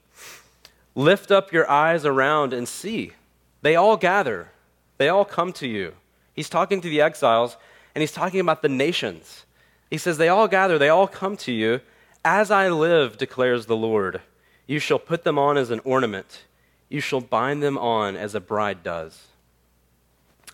Lift 0.96 1.32
up 1.32 1.52
your 1.54 1.68
eyes 1.72 2.06
around 2.06 2.54
and 2.54 2.68
see. 2.68 3.14
They 3.62 3.78
all 3.78 3.96
gather, 3.96 4.50
they 4.98 5.08
all 5.08 5.26
come 5.26 5.54
to 5.54 5.68
you. 5.68 5.94
He's 6.34 6.50
talking 6.50 6.82
to 6.82 6.90
the 6.90 7.00
exiles, 7.00 7.56
and 7.94 8.02
he's 8.02 8.12
talking 8.12 8.40
about 8.40 8.62
the 8.62 8.70
nations. 8.70 9.46
He 9.90 9.98
says, 9.98 10.18
They 10.18 10.30
all 10.30 10.48
gather, 10.48 10.78
they 10.78 10.90
all 10.90 11.08
come 11.08 11.38
to 11.38 11.52
you. 11.52 11.82
As 12.26 12.52
I 12.52 12.70
live, 12.70 13.18
declares 13.18 13.66
the 13.66 13.76
Lord, 13.76 14.22
you 14.66 14.80
shall 14.80 15.00
put 15.00 15.24
them 15.24 15.38
on 15.38 15.58
as 15.58 15.72
an 15.72 15.82
ornament, 15.84 16.46
you 16.90 17.00
shall 17.02 17.22
bind 17.22 17.62
them 17.62 17.78
on 17.78 18.16
as 18.16 18.34
a 18.36 18.40
bride 18.40 18.84
does. 18.84 19.28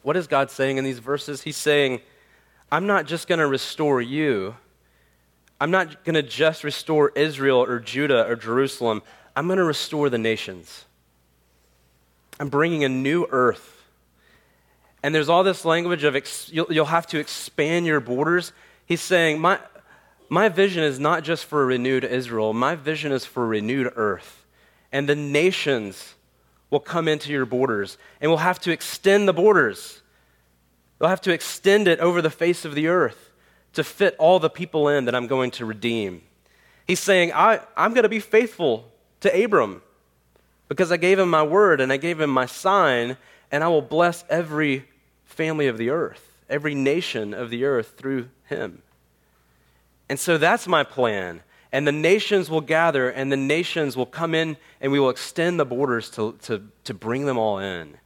What 0.01 0.17
is 0.17 0.27
God 0.27 0.49
saying 0.49 0.77
in 0.77 0.83
these 0.83 0.99
verses? 0.99 1.43
He's 1.43 1.57
saying, 1.57 1.99
I'm 2.71 2.87
not 2.87 3.05
just 3.05 3.27
going 3.27 3.39
to 3.39 3.47
restore 3.47 4.01
you. 4.01 4.55
I'm 5.59 5.71
not 5.71 6.05
going 6.05 6.15
to 6.15 6.23
just 6.23 6.63
restore 6.63 7.09
Israel 7.15 7.63
or 7.63 7.79
Judah 7.79 8.25
or 8.25 8.35
Jerusalem. 8.35 9.01
I'm 9.35 9.47
going 9.47 9.57
to 9.57 9.63
restore 9.63 10.09
the 10.09 10.17
nations. 10.17 10.85
I'm 12.39 12.49
bringing 12.49 12.83
a 12.83 12.89
new 12.89 13.27
earth. 13.29 13.78
And 15.01 15.15
there's 15.15 15.29
all 15.29 15.43
this 15.43 15.63
language 15.65 16.03
of 16.03 16.15
ex- 16.15 16.49
you'll, 16.51 16.67
you'll 16.69 16.85
have 16.85 17.07
to 17.07 17.19
expand 17.19 17.85
your 17.85 17.99
borders. 17.99 18.51
He's 18.85 19.01
saying, 19.01 19.39
my, 19.39 19.59
my 20.27 20.49
vision 20.49 20.83
is 20.83 20.99
not 20.99 21.23
just 21.23 21.45
for 21.45 21.61
a 21.63 21.65
renewed 21.65 22.03
Israel, 22.03 22.53
my 22.53 22.75
vision 22.75 23.11
is 23.11 23.25
for 23.25 23.47
renewed 23.47 23.91
earth. 23.95 24.45
And 24.91 25.07
the 25.07 25.15
nations 25.15 26.15
will 26.69 26.79
come 26.79 27.07
into 27.07 27.31
your 27.31 27.45
borders, 27.45 27.97
and 28.21 28.29
we'll 28.29 28.37
have 28.37 28.59
to 28.59 28.71
extend 28.71 29.27
the 29.27 29.33
borders. 29.33 30.01
They'll 30.97 31.09
have 31.09 31.21
to 31.21 31.33
extend 31.33 31.87
it 31.87 31.99
over 31.99 32.21
the 32.21 32.29
face 32.29 32.65
of 32.65 32.75
the 32.75 32.87
earth 32.87 33.31
to 33.73 33.83
fit 33.83 34.15
all 34.19 34.39
the 34.39 34.49
people 34.49 34.89
in 34.89 35.05
that 35.05 35.15
I'm 35.15 35.27
going 35.27 35.51
to 35.51 35.65
redeem. 35.65 36.21
He's 36.85 36.99
saying, 36.99 37.31
I, 37.33 37.61
I'm 37.77 37.93
going 37.93 38.03
to 38.03 38.09
be 38.09 38.19
faithful 38.19 38.91
to 39.21 39.43
Abram 39.43 39.81
because 40.67 40.91
I 40.91 40.97
gave 40.97 41.19
him 41.19 41.29
my 41.29 41.43
word 41.43 41.81
and 41.81 41.93
I 41.93 41.97
gave 41.97 42.19
him 42.19 42.29
my 42.29 42.45
sign, 42.45 43.17
and 43.51 43.63
I 43.63 43.67
will 43.67 43.81
bless 43.81 44.23
every 44.29 44.88
family 45.29 45.67
of 45.67 45.77
the 45.77 45.89
earth, 45.89 46.37
every 46.49 46.75
nation 46.75 47.33
of 47.33 47.49
the 47.49 47.63
earth 47.63 47.93
through 47.97 48.29
him. 48.47 48.81
And 50.09 50.19
so 50.19 50.37
that's 50.37 50.67
my 50.67 50.83
plan 50.83 51.41
and 51.71 51.85
the 51.85 51.91
nations 51.91 52.49
will 52.49 52.61
gather, 52.61 53.09
and 53.09 53.31
the 53.31 53.37
nations 53.37 53.95
will 53.95 54.07
come 54.07 54.33
in, 54.33 54.57
and 54.81 54.91
we 54.91 54.99
will 54.99 55.09
extend 55.09 55.59
the 55.59 55.65
borders 55.65 56.09
to, 56.11 56.35
to, 56.43 56.63
to 56.83 56.93
bring 56.93 57.25
them 57.25 57.37
all 57.37 57.59
in. 57.59 57.97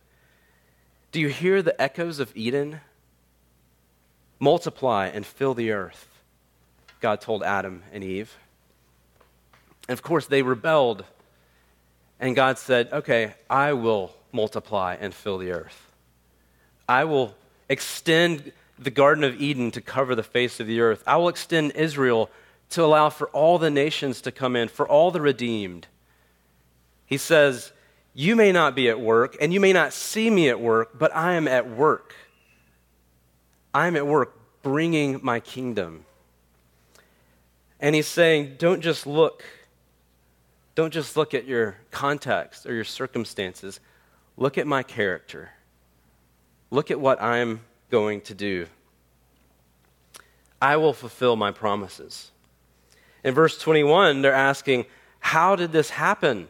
Do 1.12 1.22
you 1.22 1.30
hear 1.30 1.62
the 1.62 1.80
echoes 1.82 2.20
of 2.20 2.32
Eden? 2.36 2.82
Multiply 4.40 5.08
and 5.08 5.26
fill 5.26 5.54
the 5.54 5.72
earth, 5.72 6.08
God 7.00 7.22
told 7.22 7.44
Adam 7.44 7.84
and 7.94 8.04
Eve. 8.04 8.36
And 9.88 9.98
of 9.98 10.04
course, 10.04 10.28
they 10.28 10.42
rebelled, 10.42 11.06
and 12.20 12.36
God 12.36 12.58
said, 12.58 12.90
Okay, 12.92 13.36
I 13.50 13.74
will 13.74 14.14
multiply 14.34 14.98
and 15.00 15.14
fill 15.14 15.38
the 15.38 15.52
earth. 15.52 15.93
I 16.88 17.06
will 17.06 17.36
extend 17.70 18.52
the 18.78 18.92
Garden 18.92 19.24
of 19.24 19.40
Eden 19.40 19.72
to 19.72 19.82
cover 19.82 20.16
the 20.16 20.24
face 20.24 20.60
of 20.60 20.68
the 20.68 20.82
earth. 20.82 21.04
I 21.08 21.18
will 21.18 21.30
extend 21.30 21.72
Israel 21.74 22.30
to 22.72 22.84
allow 22.84 23.10
for 23.10 23.28
all 23.30 23.58
the 23.58 23.70
nations 23.70 24.22
to 24.22 24.32
come 24.32 24.56
in, 24.56 24.68
for 24.68 24.88
all 24.88 25.12
the 25.12 25.22
redeemed. 25.22 25.88
He 27.06 27.18
says, 27.18 27.72
You 28.14 28.36
may 28.36 28.52
not 28.52 28.76
be 28.76 28.90
at 28.90 29.00
work, 29.00 29.38
and 29.40 29.54
you 29.54 29.60
may 29.60 29.74
not 29.74 29.94
see 29.94 30.30
me 30.30 30.50
at 30.50 30.60
work, 30.60 30.98
but 30.98 31.16
I 31.16 31.34
am 31.34 31.48
at 31.48 31.70
work. 31.70 32.16
I 33.74 33.88
am 33.88 33.96
at 33.96 34.08
work 34.08 34.38
bringing 34.62 35.20
my 35.22 35.40
kingdom. 35.40 36.06
And 37.80 37.96
he's 37.96 38.08
saying, 38.08 38.56
Don't 38.58 38.82
just 38.82 39.06
look. 39.06 39.44
Don't 40.76 40.92
just 40.92 41.16
look 41.16 41.36
at 41.36 41.46
your 41.46 41.76
context 41.92 42.66
or 42.66 42.74
your 42.74 42.84
circumstances. 42.84 43.80
Look 44.38 44.58
at 44.58 44.66
my 44.66 44.82
character. 44.82 45.52
Look 46.74 46.90
at 46.90 47.00
what 47.00 47.22
I'm 47.22 47.62
going 47.92 48.22
to 48.22 48.34
do. 48.34 48.66
I 50.60 50.76
will 50.78 50.94
fulfill 50.94 51.36
my 51.36 51.52
promises. 51.52 52.32
In 53.24 53.36
verse 53.36 53.60
21, 53.60 54.24
they're 54.24 54.34
asking, 54.34 54.88
How 55.20 55.56
did 55.56 55.72
this 55.72 55.92
happen? 55.92 56.48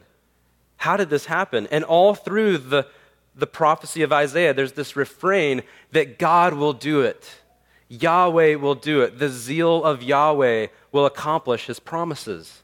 How 0.78 0.96
did 0.96 1.10
this 1.10 1.26
happen? 1.26 1.68
And 1.72 1.84
all 1.84 2.16
through 2.16 2.60
the, 2.60 2.88
the 3.36 3.46
prophecy 3.46 4.02
of 4.02 4.14
Isaiah, 4.14 4.54
there's 4.54 4.72
this 4.72 4.96
refrain 4.96 5.62
that 5.92 6.18
God 6.18 6.54
will 6.54 6.72
do 6.72 7.02
it. 7.02 7.42
Yahweh 7.90 8.56
will 8.56 8.76
do 8.76 9.02
it. 9.02 9.20
The 9.20 9.28
zeal 9.28 9.84
of 9.84 10.02
Yahweh 10.02 10.68
will 10.94 11.06
accomplish 11.06 11.66
his 11.66 11.82
promises. 11.82 12.64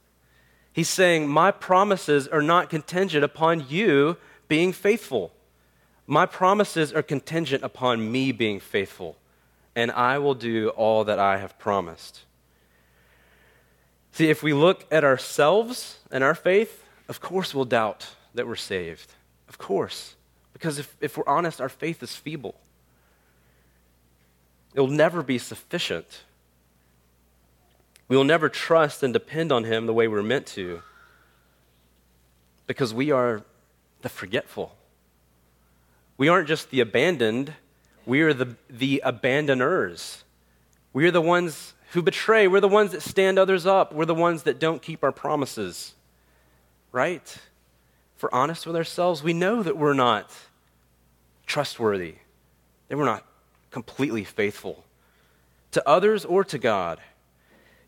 He's 0.72 0.88
saying, 0.88 1.28
My 1.28 1.52
promises 1.52 2.26
are 2.26 2.41
not 2.41 2.69
contingent 2.69 3.26
upon 3.26 3.65
you 3.67 4.15
being 4.48 4.72
faithful. 4.72 5.34
My 6.10 6.26
promises 6.26 6.91
are 6.91 7.04
contingent 7.04 7.63
upon 7.63 8.12
me 8.12 8.32
being 8.32 8.60
faithful, 8.60 9.15
and 9.76 9.91
I 9.91 10.17
will 10.17 10.34
do 10.34 10.69
all 10.69 11.04
that 11.04 11.19
I 11.19 11.38
have 11.38 11.60
promised. 11.60 12.22
See, 14.13 14.32
if 14.32 14.41
we 14.41 14.52
look 14.52 14.88
at 14.89 15.04
ourselves 15.04 16.00
and 16.10 16.24
our 16.24 16.34
faith, 16.34 16.84
of 17.10 17.22
course 17.22 17.54
we'll 17.54 17.65
doubt 17.65 18.08
that 18.34 18.48
we're 18.48 18.56
saved. 18.56 19.13
Of 19.48 19.60
course. 19.60 20.15
Because 20.52 20.80
if, 20.80 20.98
if 21.00 21.15
we're 21.15 21.28
honest, 21.28 21.62
our 21.62 21.69
faith 21.69 22.02
is 22.02 22.15
feeble. 22.15 22.56
it 24.74 24.82
will 24.82 24.88
never 24.88 25.22
be 25.22 25.38
sufficient. 25.38 26.24
We 28.08 28.17
will 28.17 28.24
never 28.24 28.50
trust 28.50 29.04
and 29.04 29.13
depend 29.13 29.52
on 29.52 29.63
Him 29.63 29.86
the 29.86 29.93
way 29.93 30.08
we're 30.08 30.24
meant 30.24 30.48
to 30.48 30.82
because 32.65 32.95
we 32.95 33.12
are 33.12 33.43
the 34.02 34.10
forgetful. 34.10 34.76
We 36.19 36.27
aren't 36.27 36.49
just 36.49 36.69
the 36.69 36.82
abandoned, 36.82 37.53
we 38.05 38.21
are 38.23 38.34
the, 38.34 38.58
the 38.69 39.01
abandoners. 39.05 40.25
We 40.91 41.08
are 41.08 41.12
the 41.12 41.21
ones 41.21 41.75
who 41.91 42.01
betray. 42.01 42.45
We're 42.47 42.60
the 42.60 42.67
ones 42.67 42.91
that 42.91 43.03
stand 43.03 43.39
others 43.39 43.65
up. 43.65 43.93
We're 43.93 44.03
the 44.03 44.13
ones 44.13 44.43
that 44.43 44.60
don't 44.60 44.82
keep 44.82 45.01
our 45.01 45.13
promises. 45.13 45.93
Right? 46.91 47.23
If 48.17 48.23
we're 48.23 48.29
honest 48.34 48.67
with 48.67 48.75
ourselves, 48.75 49.23
we 49.23 49.32
know 49.32 49.63
that 49.63 49.77
we're 49.77 49.93
not 49.93 50.29
trustworthy, 51.45 52.15
that 52.89 52.97
we're 52.97 53.05
not 53.05 53.25
completely 53.71 54.25
faithful 54.25 54.84
to 55.71 55.88
others 55.88 56.25
or 56.25 56.43
to 56.43 56.58
God. 56.58 56.99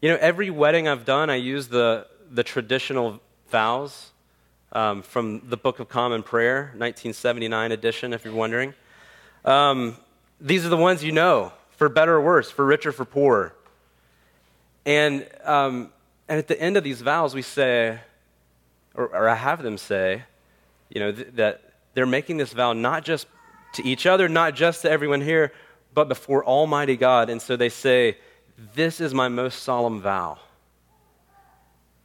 You 0.01 0.09
know, 0.09 0.17
every 0.21 0.49
wedding 0.49 0.87
I've 0.87 1.03
done, 1.03 1.29
I 1.29 1.35
use 1.35 1.67
the, 1.67 2.07
the 2.29 2.43
traditional 2.43 3.19
vows 3.49 4.11
um, 4.71 5.01
from 5.01 5.41
the 5.49 5.57
Book 5.57 5.79
of 5.79 5.89
Common 5.89 6.23
Prayer, 6.23 6.71
1979 6.77 7.71
edition, 7.71 8.13
if 8.13 8.23
you're 8.23 8.33
wondering. 8.33 8.73
Um, 9.43 9.97
these 10.39 10.65
are 10.65 10.69
the 10.69 10.77
ones 10.77 11.03
you 11.03 11.11
know, 11.11 11.51
for 11.71 11.89
better 11.89 12.15
or 12.15 12.21
worse, 12.21 12.49
for 12.49 12.65
richer, 12.65 12.91
for 12.91 13.05
poor. 13.05 13.53
And, 14.85 15.27
um, 15.43 15.91
and 16.27 16.39
at 16.39 16.47
the 16.47 16.59
end 16.59 16.77
of 16.77 16.83
these 16.83 17.01
vows, 17.01 17.35
we 17.35 17.41
say, 17.41 17.99
or, 18.95 19.07
or 19.07 19.29
I 19.29 19.35
have 19.35 19.61
them 19.63 19.77
say, 19.77 20.23
you 20.89 20.99
know, 20.99 21.11
th- 21.11 21.27
that 21.35 21.61
they're 21.93 22.05
making 22.05 22.37
this 22.37 22.53
vow 22.53 22.73
not 22.73 23.03
just 23.03 23.27
to 23.73 23.85
each 23.85 24.05
other, 24.05 24.27
not 24.27 24.55
just 24.55 24.81
to 24.81 24.91
everyone 24.91 25.21
here, 25.21 25.51
but 25.93 26.07
before 26.07 26.45
Almighty 26.45 26.95
God. 26.95 27.29
And 27.29 27.41
so 27.41 27.55
they 27.55 27.69
say, 27.69 28.17
This 28.75 28.99
is 28.99 29.13
my 29.13 29.27
most 29.27 29.63
solemn 29.63 30.01
vow. 30.01 30.39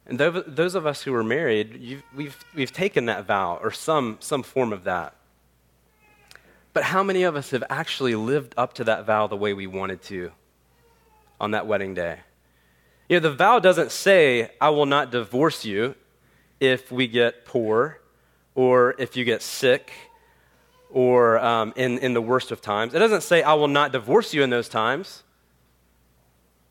And 0.07 0.17
those 0.17 0.73
of 0.73 0.85
us 0.85 1.01
who 1.01 1.13
are 1.13 1.23
married, 1.23 2.01
we've, 2.15 2.37
we've 2.55 2.71
taken 2.71 3.07
that 3.07 3.25
vow 3.25 3.59
or 3.61 3.71
some, 3.71 4.17
some 4.21 4.41
form 4.41 4.71
of 4.71 4.85
that. 4.85 5.13
But 6.71 6.83
how 6.83 7.03
many 7.03 7.23
of 7.23 7.35
us 7.35 7.51
have 7.51 7.65
actually 7.69 8.15
lived 8.15 8.53
up 8.55 8.73
to 8.75 8.85
that 8.85 9.05
vow 9.05 9.27
the 9.27 9.35
way 9.35 9.53
we 9.53 9.67
wanted 9.67 10.01
to 10.03 10.31
on 11.41 11.51
that 11.51 11.67
wedding 11.67 11.93
day? 11.93 12.19
You 13.09 13.17
know, 13.17 13.29
the 13.29 13.35
vow 13.35 13.59
doesn't 13.59 13.91
say, 13.91 14.51
I 14.61 14.69
will 14.69 14.85
not 14.85 15.11
divorce 15.11 15.65
you 15.65 15.95
if 16.59 16.89
we 16.89 17.07
get 17.07 17.45
poor 17.45 17.99
or 18.55 18.95
if 18.97 19.17
you 19.17 19.25
get 19.25 19.41
sick 19.41 19.91
or 20.89 21.37
um, 21.39 21.73
in, 21.75 21.97
in 21.99 22.13
the 22.13 22.21
worst 22.21 22.51
of 22.51 22.61
times. 22.61 22.93
It 22.93 22.99
doesn't 22.99 23.23
say, 23.23 23.43
I 23.43 23.55
will 23.55 23.67
not 23.67 23.91
divorce 23.91 24.33
you 24.33 24.41
in 24.41 24.49
those 24.49 24.69
times. 24.69 25.23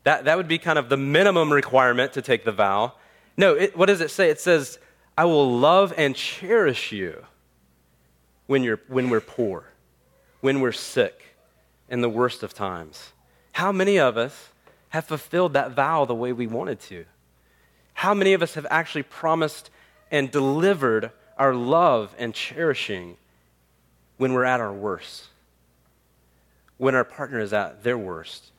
That, 0.05 0.25
that 0.25 0.37
would 0.37 0.47
be 0.47 0.57
kind 0.57 0.79
of 0.79 0.89
the 0.89 0.97
minimum 0.97 1.51
requirement 1.51 2.13
to 2.13 2.21
take 2.21 2.43
the 2.45 2.51
vow. 2.51 2.93
No, 3.37 3.53
it, 3.53 3.77
what 3.77 3.85
does 3.85 4.01
it 4.01 4.09
say? 4.09 4.29
It 4.29 4.39
says, 4.39 4.79
I 5.17 5.25
will 5.25 5.57
love 5.57 5.93
and 5.95 6.15
cherish 6.15 6.91
you 6.91 7.23
when, 8.47 8.63
you're, 8.63 8.79
when 8.87 9.09
we're 9.09 9.21
poor, 9.21 9.65
when 10.41 10.59
we're 10.59 10.71
sick, 10.71 11.35
in 11.89 12.01
the 12.01 12.09
worst 12.09 12.43
of 12.43 12.53
times. 12.53 13.13
How 13.53 13.71
many 13.71 13.97
of 13.97 14.17
us 14.17 14.49
have 14.89 15.05
fulfilled 15.05 15.53
that 15.53 15.71
vow 15.71 16.05
the 16.05 16.15
way 16.15 16.33
we 16.33 16.47
wanted 16.47 16.79
to? 16.81 17.05
How 17.93 18.13
many 18.13 18.33
of 18.33 18.41
us 18.41 18.55
have 18.55 18.67
actually 18.69 19.03
promised 19.03 19.69
and 20.11 20.29
delivered 20.31 21.11
our 21.37 21.53
love 21.53 22.15
and 22.17 22.33
cherishing 22.33 23.17
when 24.17 24.33
we're 24.33 24.43
at 24.43 24.59
our 24.59 24.73
worst, 24.73 25.25
when 26.77 26.95
our 26.95 27.03
partner 27.03 27.39
is 27.39 27.53
at 27.53 27.83
their 27.83 27.97
worst? 27.97 28.51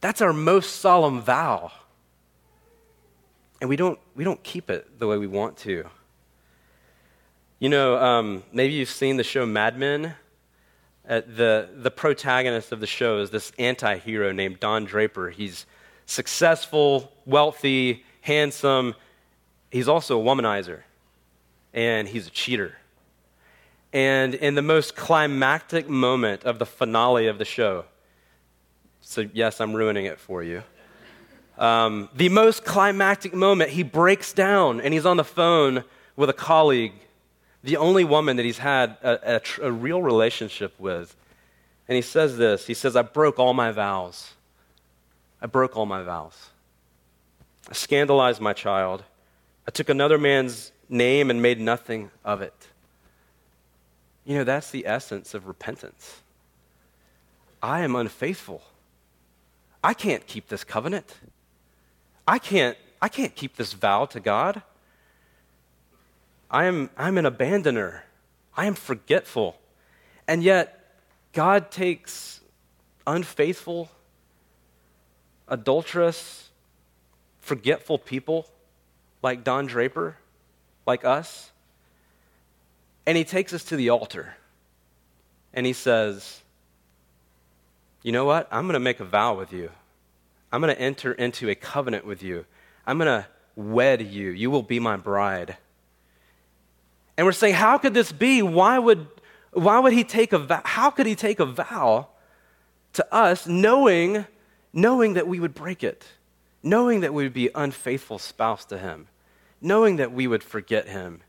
That's 0.00 0.20
our 0.20 0.32
most 0.32 0.76
solemn 0.76 1.20
vow 1.20 1.72
and 3.60 3.68
we 3.68 3.76
don't, 3.76 3.98
we 4.14 4.24
don't 4.24 4.42
keep 4.42 4.70
it 4.70 4.98
the 4.98 5.06
way 5.06 5.18
we 5.18 5.26
want 5.26 5.56
to. 5.58 5.84
You 7.58 7.68
know, 7.68 7.98
um, 7.98 8.42
maybe 8.52 8.72
you've 8.72 8.88
seen 8.90 9.16
the 9.16 9.24
show 9.24 9.44
Mad 9.44 9.78
Men. 9.78 10.14
Uh, 11.08 11.20
the, 11.26 11.68
the 11.74 11.90
protagonist 11.90 12.72
of 12.72 12.80
the 12.80 12.86
show 12.86 13.18
is 13.18 13.30
this 13.30 13.52
anti 13.58 13.98
hero 13.98 14.32
named 14.32 14.60
Don 14.60 14.84
Draper. 14.84 15.30
He's 15.30 15.66
successful, 16.06 17.12
wealthy, 17.26 18.04
handsome. 18.22 18.94
He's 19.70 19.88
also 19.88 20.20
a 20.20 20.24
womanizer, 20.24 20.80
and 21.74 22.08
he's 22.08 22.26
a 22.26 22.30
cheater. 22.30 22.76
And 23.92 24.34
in 24.34 24.54
the 24.54 24.62
most 24.62 24.96
climactic 24.96 25.88
moment 25.88 26.44
of 26.44 26.58
the 26.58 26.66
finale 26.66 27.26
of 27.26 27.38
the 27.38 27.44
show, 27.44 27.84
so 29.00 29.28
yes, 29.32 29.60
I'm 29.60 29.74
ruining 29.74 30.04
it 30.04 30.18
for 30.18 30.42
you. 30.42 30.62
Um, 31.60 32.08
the 32.14 32.30
most 32.30 32.64
climactic 32.64 33.34
moment, 33.34 33.70
he 33.70 33.82
breaks 33.82 34.32
down 34.32 34.80
and 34.80 34.94
he's 34.94 35.04
on 35.04 35.18
the 35.18 35.24
phone 35.24 35.84
with 36.16 36.30
a 36.30 36.34
colleague, 36.34 36.94
the 37.62 37.76
only 37.76 38.02
woman 38.02 38.36
that 38.36 38.46
he's 38.46 38.58
had 38.58 38.96
a, 39.02 39.36
a, 39.36 39.66
a 39.66 39.70
real 39.70 40.02
relationship 40.02 40.72
with. 40.80 41.14
And 41.86 41.96
he 41.96 42.02
says 42.02 42.38
this 42.38 42.66
He 42.66 42.74
says, 42.74 42.96
I 42.96 43.02
broke 43.02 43.38
all 43.38 43.52
my 43.52 43.72
vows. 43.72 44.32
I 45.42 45.46
broke 45.46 45.76
all 45.76 45.86
my 45.86 46.02
vows. 46.02 46.48
I 47.68 47.74
scandalized 47.74 48.40
my 48.40 48.54
child. 48.54 49.04
I 49.68 49.70
took 49.70 49.90
another 49.90 50.16
man's 50.16 50.72
name 50.88 51.30
and 51.30 51.42
made 51.42 51.60
nothing 51.60 52.10
of 52.24 52.40
it. 52.40 52.54
You 54.24 54.38
know, 54.38 54.44
that's 54.44 54.70
the 54.70 54.86
essence 54.86 55.34
of 55.34 55.46
repentance. 55.46 56.20
I 57.62 57.82
am 57.82 57.94
unfaithful. 57.94 58.62
I 59.84 59.92
can't 59.92 60.26
keep 60.26 60.48
this 60.48 60.64
covenant. 60.64 61.14
I 62.26 62.38
can't, 62.38 62.76
I 63.00 63.08
can't 63.08 63.34
keep 63.34 63.56
this 63.56 63.72
vow 63.72 64.04
to 64.06 64.20
God. 64.20 64.62
I 66.50 66.64
am, 66.64 66.90
I'm 66.96 67.16
an 67.18 67.24
abandoner. 67.24 68.00
I 68.56 68.66
am 68.66 68.74
forgetful. 68.74 69.56
And 70.26 70.42
yet, 70.42 70.80
God 71.32 71.70
takes 71.70 72.40
unfaithful, 73.06 73.88
adulterous, 75.48 76.50
forgetful 77.40 77.98
people 77.98 78.46
like 79.22 79.44
Don 79.44 79.66
Draper, 79.66 80.16
like 80.86 81.04
us, 81.04 81.50
and 83.06 83.16
He 83.16 83.24
takes 83.24 83.52
us 83.52 83.64
to 83.64 83.76
the 83.76 83.90
altar. 83.90 84.34
And 85.52 85.66
He 85.66 85.72
says, 85.72 86.40
You 88.02 88.12
know 88.12 88.24
what? 88.24 88.48
I'm 88.50 88.64
going 88.64 88.74
to 88.74 88.80
make 88.80 89.00
a 89.00 89.04
vow 89.04 89.36
with 89.36 89.52
you. 89.52 89.70
I'm 90.52 90.60
going 90.60 90.74
to 90.74 90.80
enter 90.80 91.12
into 91.12 91.48
a 91.48 91.54
covenant 91.54 92.04
with 92.04 92.22
you. 92.22 92.44
I'm 92.86 92.98
going 92.98 93.22
to 93.22 93.26
wed 93.56 94.02
you. 94.02 94.30
You 94.30 94.50
will 94.50 94.62
be 94.62 94.80
my 94.80 94.96
bride. 94.96 95.56
And 97.16 97.26
we're 97.26 97.32
saying, 97.32 97.54
how 97.54 97.78
could 97.78 97.94
this 97.94 98.12
be? 98.12 98.42
Why 98.42 98.78
would, 98.78 99.06
why 99.52 99.78
would 99.78 99.92
he 99.92 100.04
take 100.04 100.32
a 100.32 100.38
vow? 100.38 100.62
How 100.64 100.90
could 100.90 101.06
he 101.06 101.14
take 101.14 101.38
a 101.38 101.44
vow 101.44 102.08
to 102.94 103.14
us 103.14 103.46
knowing, 103.46 104.26
knowing 104.72 105.14
that 105.14 105.28
we 105.28 105.38
would 105.38 105.54
break 105.54 105.84
it? 105.84 106.06
Knowing 106.62 107.00
that 107.00 107.14
we 107.14 107.22
would 107.22 107.34
be 107.34 107.50
unfaithful 107.54 108.18
spouse 108.18 108.64
to 108.66 108.78
him? 108.78 109.08
Knowing 109.60 109.96
that 109.96 110.12
we 110.12 110.26
would 110.26 110.42
forget 110.42 110.88
him? 110.88 111.20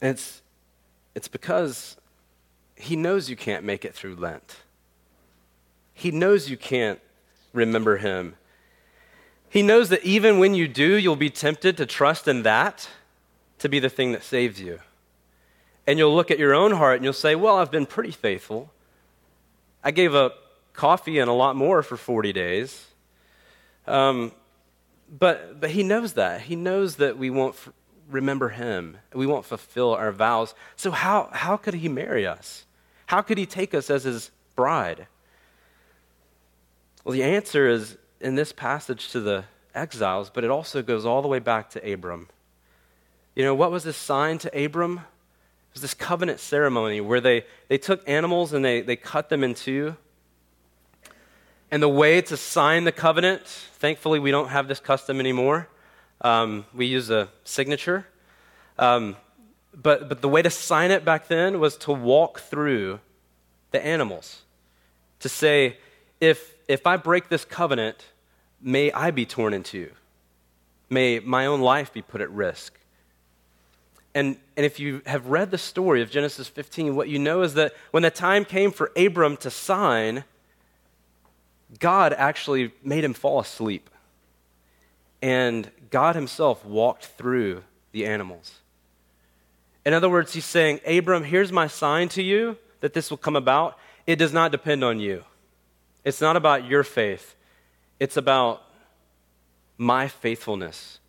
It's, 0.00 0.42
it's 1.14 1.28
because 1.28 1.96
he 2.76 2.96
knows 2.96 3.30
you 3.30 3.36
can't 3.36 3.64
make 3.64 3.84
it 3.84 3.94
through 3.94 4.16
Lent. 4.16 4.56
He 5.98 6.10
knows 6.10 6.50
you 6.50 6.58
can't 6.58 7.00
remember 7.54 7.96
him. 7.96 8.36
He 9.48 9.62
knows 9.62 9.88
that 9.88 10.04
even 10.04 10.38
when 10.38 10.54
you 10.54 10.68
do, 10.68 10.94
you'll 10.94 11.16
be 11.16 11.30
tempted 11.30 11.78
to 11.78 11.86
trust 11.86 12.28
in 12.28 12.42
that 12.42 12.90
to 13.60 13.68
be 13.70 13.78
the 13.78 13.88
thing 13.88 14.12
that 14.12 14.22
saves 14.22 14.60
you. 14.60 14.80
And 15.86 15.98
you'll 15.98 16.14
look 16.14 16.30
at 16.30 16.38
your 16.38 16.52
own 16.52 16.72
heart 16.72 16.96
and 16.96 17.04
you'll 17.04 17.14
say, 17.14 17.34
Well, 17.34 17.56
I've 17.56 17.70
been 17.70 17.86
pretty 17.86 18.10
faithful. 18.10 18.70
I 19.82 19.90
gave 19.90 20.14
up 20.14 20.34
coffee 20.74 21.18
and 21.18 21.30
a 21.30 21.32
lot 21.32 21.56
more 21.56 21.82
for 21.82 21.96
40 21.96 22.30
days. 22.34 22.88
Um, 23.86 24.32
but, 25.08 25.58
but 25.58 25.70
he 25.70 25.82
knows 25.82 26.12
that. 26.12 26.42
He 26.42 26.56
knows 26.56 26.96
that 26.96 27.16
we 27.16 27.30
won't 27.30 27.54
f- 27.54 27.72
remember 28.10 28.50
him, 28.50 28.98
we 29.14 29.26
won't 29.26 29.46
fulfill 29.46 29.94
our 29.94 30.12
vows. 30.12 30.54
So, 30.76 30.90
how, 30.90 31.30
how 31.32 31.56
could 31.56 31.72
he 31.72 31.88
marry 31.88 32.26
us? 32.26 32.66
How 33.06 33.22
could 33.22 33.38
he 33.38 33.46
take 33.46 33.72
us 33.72 33.88
as 33.88 34.04
his 34.04 34.30
bride? 34.56 35.06
Well, 37.06 37.12
the 37.12 37.22
answer 37.22 37.68
is 37.68 37.96
in 38.20 38.34
this 38.34 38.50
passage 38.50 39.10
to 39.12 39.20
the 39.20 39.44
exiles, 39.76 40.28
but 40.28 40.42
it 40.42 40.50
also 40.50 40.82
goes 40.82 41.06
all 41.06 41.22
the 41.22 41.28
way 41.28 41.38
back 41.38 41.70
to 41.70 41.92
Abram. 41.92 42.26
You 43.36 43.44
know, 43.44 43.54
what 43.54 43.70
was 43.70 43.84
this 43.84 43.96
sign 43.96 44.38
to 44.38 44.64
Abram? 44.64 44.94
It 44.94 45.74
was 45.74 45.82
this 45.82 45.94
covenant 45.94 46.40
ceremony 46.40 47.00
where 47.00 47.20
they, 47.20 47.44
they 47.68 47.78
took 47.78 48.02
animals 48.08 48.52
and 48.52 48.64
they, 48.64 48.80
they 48.80 48.96
cut 48.96 49.28
them 49.28 49.44
in 49.44 49.54
two. 49.54 49.94
And 51.70 51.80
the 51.80 51.88
way 51.88 52.22
to 52.22 52.36
sign 52.36 52.82
the 52.82 52.90
covenant, 52.90 53.46
thankfully, 53.46 54.18
we 54.18 54.32
don't 54.32 54.48
have 54.48 54.66
this 54.66 54.80
custom 54.80 55.20
anymore. 55.20 55.68
Um, 56.22 56.66
we 56.74 56.86
use 56.86 57.08
a 57.08 57.28
signature. 57.44 58.04
Um, 58.80 59.14
but, 59.72 60.08
but 60.08 60.22
the 60.22 60.28
way 60.28 60.42
to 60.42 60.50
sign 60.50 60.90
it 60.90 61.04
back 61.04 61.28
then 61.28 61.60
was 61.60 61.76
to 61.76 61.92
walk 61.92 62.40
through 62.40 62.98
the 63.70 63.80
animals. 63.86 64.42
To 65.20 65.28
say, 65.28 65.76
if, 66.20 66.55
if 66.68 66.86
I 66.86 66.96
break 66.96 67.28
this 67.28 67.44
covenant, 67.44 68.06
may 68.60 68.92
I 68.92 69.10
be 69.10 69.26
torn 69.26 69.54
in 69.54 69.62
two. 69.62 69.90
May 70.88 71.18
my 71.20 71.46
own 71.46 71.60
life 71.60 71.92
be 71.92 72.02
put 72.02 72.20
at 72.20 72.30
risk. 72.30 72.78
And, 74.14 74.38
and 74.56 74.64
if 74.64 74.80
you 74.80 75.02
have 75.04 75.26
read 75.26 75.50
the 75.50 75.58
story 75.58 76.00
of 76.00 76.10
Genesis 76.10 76.48
15, 76.48 76.96
what 76.96 77.08
you 77.08 77.18
know 77.18 77.42
is 77.42 77.54
that 77.54 77.74
when 77.90 78.02
the 78.02 78.10
time 78.10 78.44
came 78.44 78.70
for 78.70 78.90
Abram 78.96 79.36
to 79.38 79.50
sign, 79.50 80.24
God 81.78 82.14
actually 82.14 82.72
made 82.82 83.04
him 83.04 83.12
fall 83.12 83.40
asleep. 83.40 83.90
And 85.20 85.70
God 85.90 86.14
himself 86.14 86.64
walked 86.64 87.06
through 87.06 87.62
the 87.92 88.06
animals. 88.06 88.60
In 89.84 89.92
other 89.92 90.08
words, 90.08 90.32
he's 90.32 90.44
saying, 90.44 90.80
Abram, 90.86 91.24
here's 91.24 91.52
my 91.52 91.66
sign 91.66 92.08
to 92.10 92.22
you 92.22 92.56
that 92.80 92.92
this 92.92 93.10
will 93.10 93.16
come 93.16 93.36
about. 93.36 93.78
It 94.06 94.16
does 94.16 94.32
not 94.32 94.50
depend 94.50 94.82
on 94.82 94.98
you. 94.98 95.24
It's 96.06 96.20
not 96.20 96.36
about 96.36 96.64
your 96.64 96.84
faith, 96.84 97.34
it's 97.98 98.16
about 98.16 98.62
my 99.76 100.06
faithfulness 100.06 101.00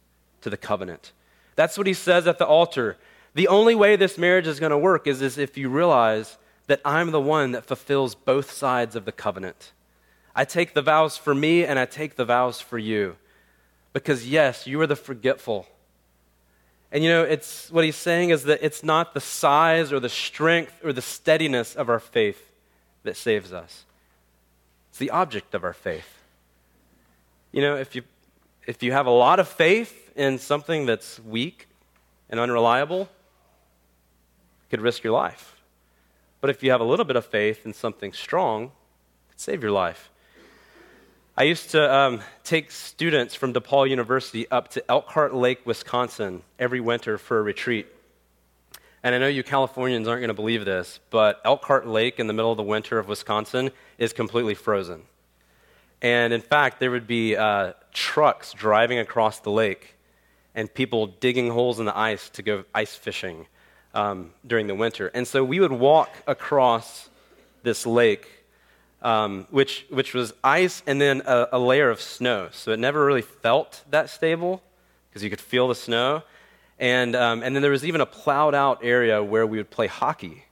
to 0.42 0.50
the 0.50 0.58
covenant. 0.58 1.14
That's 1.56 1.78
what 1.78 1.86
he 1.86 1.94
says 1.94 2.26
at 2.26 2.40
the 2.40 2.48
altar. 2.48 2.98
The 3.36 3.48
only 3.48 3.76
way 3.76 3.96
this 3.96 4.18
marriage 4.18 4.48
is 4.48 4.60
going 4.60 4.72
to 4.72 4.78
work 4.78 5.06
is, 5.06 5.22
is 5.22 5.38
if 5.38 5.56
you 5.56 5.70
realize 5.70 6.40
that 6.66 6.82
I'm 6.84 7.12
the 7.12 7.22
one 7.22 7.52
that 7.52 7.64
fulfills 7.64 8.16
both 8.16 8.50
sides 8.52 8.96
of 8.96 9.06
the 9.06 9.12
covenant. 9.12 9.72
I 10.36 10.46
take 10.46 10.74
the 10.74 10.82
vows 10.82 11.16
for 11.16 11.36
me 11.36 11.64
and 11.64 11.78
I 11.78 11.86
take 11.86 12.16
the 12.16 12.26
vows 12.26 12.60
for 12.60 12.80
you. 12.80 13.18
Because, 13.94 14.28
yes, 14.28 14.66
you 14.66 14.82
are 14.82 14.88
the 14.88 14.96
forgetful. 14.96 15.68
And 16.92 17.04
you 17.04 17.12
know, 17.12 17.24
it's 17.24 17.70
what 17.72 17.84
he's 17.84 17.96
saying 17.96 18.32
is 18.32 18.46
that 18.46 18.60
it's 18.64 18.84
not 18.84 19.14
the 19.14 19.22
size 19.22 19.94
or 19.94 20.00
the 20.00 20.10
strength 20.10 20.74
or 20.84 20.92
the 20.92 21.04
steadiness 21.04 21.76
of 21.76 21.88
our 21.88 22.00
faith 22.00 22.52
that 23.04 23.16
saves 23.16 23.54
us. 23.54 23.86
It's 24.98 25.00
the 25.00 25.12
object 25.12 25.54
of 25.54 25.64
our 25.64 25.74
faith. 25.74 26.24
You 27.52 27.62
know, 27.62 27.76
if 27.76 27.94
you 27.94 28.02
if 28.66 28.82
you 28.82 28.94
have 28.94 29.06
a 29.06 29.12
lot 29.12 29.40
of 29.40 29.48
faith 29.48 30.12
in 30.16 30.40
something 30.40 30.88
that's 30.88 31.20
weak 31.20 31.68
and 32.32 32.40
unreliable, 32.40 33.02
you 33.02 34.68
could 34.72 34.82
risk 34.82 35.04
your 35.04 35.14
life. 35.14 35.62
But 36.42 36.50
if 36.50 36.64
you 36.64 36.72
have 36.72 36.82
a 36.82 36.84
little 36.84 37.06
bit 37.06 37.16
of 37.16 37.28
faith 37.28 37.64
in 37.64 37.76
something 37.76 38.12
strong, 38.12 38.72
could 39.30 39.40
save 39.40 39.62
your 39.62 39.72
life. 39.72 40.10
I 41.38 41.44
used 41.44 41.70
to 41.70 41.94
um, 41.94 42.22
take 42.44 42.72
students 42.72 43.36
from 43.36 43.54
DePaul 43.54 43.88
University 43.88 44.50
up 44.50 44.70
to 44.70 44.84
Elkhart 44.90 45.32
Lake, 45.32 45.64
Wisconsin, 45.64 46.42
every 46.58 46.80
winter 46.80 47.20
for 47.20 47.38
a 47.38 47.44
retreat. 47.44 47.86
And 49.08 49.15
I 49.15 49.20
know 49.20 49.28
you 49.30 49.41
Californians 49.41 50.06
aren't 50.06 50.20
going 50.20 50.28
to 50.28 50.34
believe 50.34 50.65
this, 50.65 51.00
but 51.12 51.39
Elkhart 51.46 51.88
Lake 51.88 52.20
in 52.20 52.28
the 52.28 52.34
middle 52.34 52.52
of 52.52 52.58
the 52.58 52.63
winter 52.63 53.00
of 53.00 53.08
Wisconsin 53.08 53.72
is 53.98 54.12
completely 54.12 54.54
frozen. 54.54 55.04
And 56.02 56.34
in 56.34 56.41
fact, 56.41 56.82
there 56.82 56.91
would 56.91 57.08
be 57.08 57.38
uh, 57.38 57.72
trucks 57.93 58.52
driving 58.52 59.00
across 59.00 59.39
the 59.39 59.50
lake 59.50 59.96
and 60.56 60.74
people 60.74 61.08
digging 61.08 61.50
holes 61.50 61.80
in 61.80 61.86
the 61.86 61.98
ice 61.98 62.28
to 62.32 62.41
go 62.41 62.65
ice 62.76 62.96
fishing 62.96 63.48
um, 63.93 64.34
during 64.46 64.67
the 64.67 64.76
winter. 64.76 65.08
And 65.13 65.26
so 65.26 65.41
we 65.41 65.62
would 65.62 65.72
walk 65.72 66.10
across 66.28 67.10
this 67.63 67.86
lake, 67.86 68.28
um, 69.02 69.48
which, 69.52 69.86
which 69.89 70.13
was 70.13 70.34
ice 70.43 70.84
and 70.86 71.00
then 71.00 71.22
a, 71.26 71.48
a 71.54 71.60
layer 71.60 71.89
of 71.89 72.02
snow. 72.02 72.50
So 72.52 72.72
it 72.72 72.80
never 72.80 73.06
really 73.06 73.22
felt 73.22 73.86
that 73.89 74.10
stable 74.10 74.62
because 75.10 75.24
you 75.24 75.30
could 75.30 75.39
feel 75.39 75.70
the 75.70 75.76
snow. 75.76 76.24
And, 76.80 77.16
um, 77.16 77.42
and 77.44 77.56
then 77.56 77.62
there 77.62 77.72
was 77.72 77.86
even 77.86 78.02
a 78.02 78.06
plowed 78.06 78.54
out 78.54 78.80
area 78.84 79.24
where 79.24 79.48
we 79.48 79.58
would 79.58 79.70
play 79.70 79.88
hockey. 79.88 80.46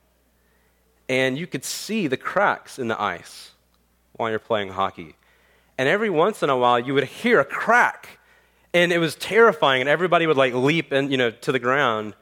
And 1.07 1.37
you 1.37 1.45
could 1.45 1.63
see 1.63 2.07
the 2.07 2.17
cracks 2.17 2.79
in 2.79 2.87
the 2.87 2.99
ice 2.99 3.51
while 4.13 4.29
you're 4.29 4.39
playing 4.39 4.69
hockey. 4.69 5.15
And 5.77 5.87
every 5.89 6.09
once 6.09 6.41
in 6.41 6.49
a 6.49 6.57
while, 6.57 6.79
you 6.79 6.93
would 6.93 7.03
hear 7.03 7.39
a 7.39 7.45
crack. 7.45 8.19
And 8.73 8.91
it 8.91 8.97
was 8.97 9.15
terrifying, 9.15 9.81
and 9.81 9.89
everybody 9.89 10.27
would 10.27 10.37
like 10.37 10.53
leap 10.53 10.91
and 10.91 11.09
you 11.11 11.17
know 11.17 11.31
to 11.31 11.51
the 11.51 11.59
ground. 11.59 12.13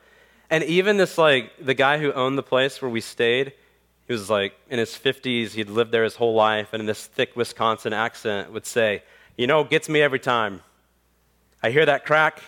And 0.50 0.64
even 0.66 0.98
this 0.98 1.18
like 1.18 1.52
the 1.60 1.74
guy 1.74 1.98
who 1.98 2.12
owned 2.14 2.38
the 2.38 2.44
place 2.44 2.82
where 2.82 2.92
we 2.92 3.02
stayed, 3.02 3.54
he 4.08 4.14
was 4.14 4.30
like 4.30 4.54
in 4.70 4.78
his 4.78 4.92
50s, 4.92 5.52
he'd 5.52 5.70
lived 5.70 5.92
there 5.92 6.04
his 6.04 6.16
whole 6.16 6.36
life, 6.36 6.70
and 6.74 6.80
in 6.80 6.86
this 6.86 7.06
thick 7.06 7.36
Wisconsin 7.36 7.94
accent 7.94 8.52
would 8.52 8.66
say, 8.66 9.02
You 9.36 9.48
know, 9.48 9.64
gets 9.64 9.90
me 9.90 10.02
every 10.02 10.20
time. 10.20 10.62
I 11.64 11.72
hear 11.72 11.86
that 11.86 12.06
crack, 12.06 12.42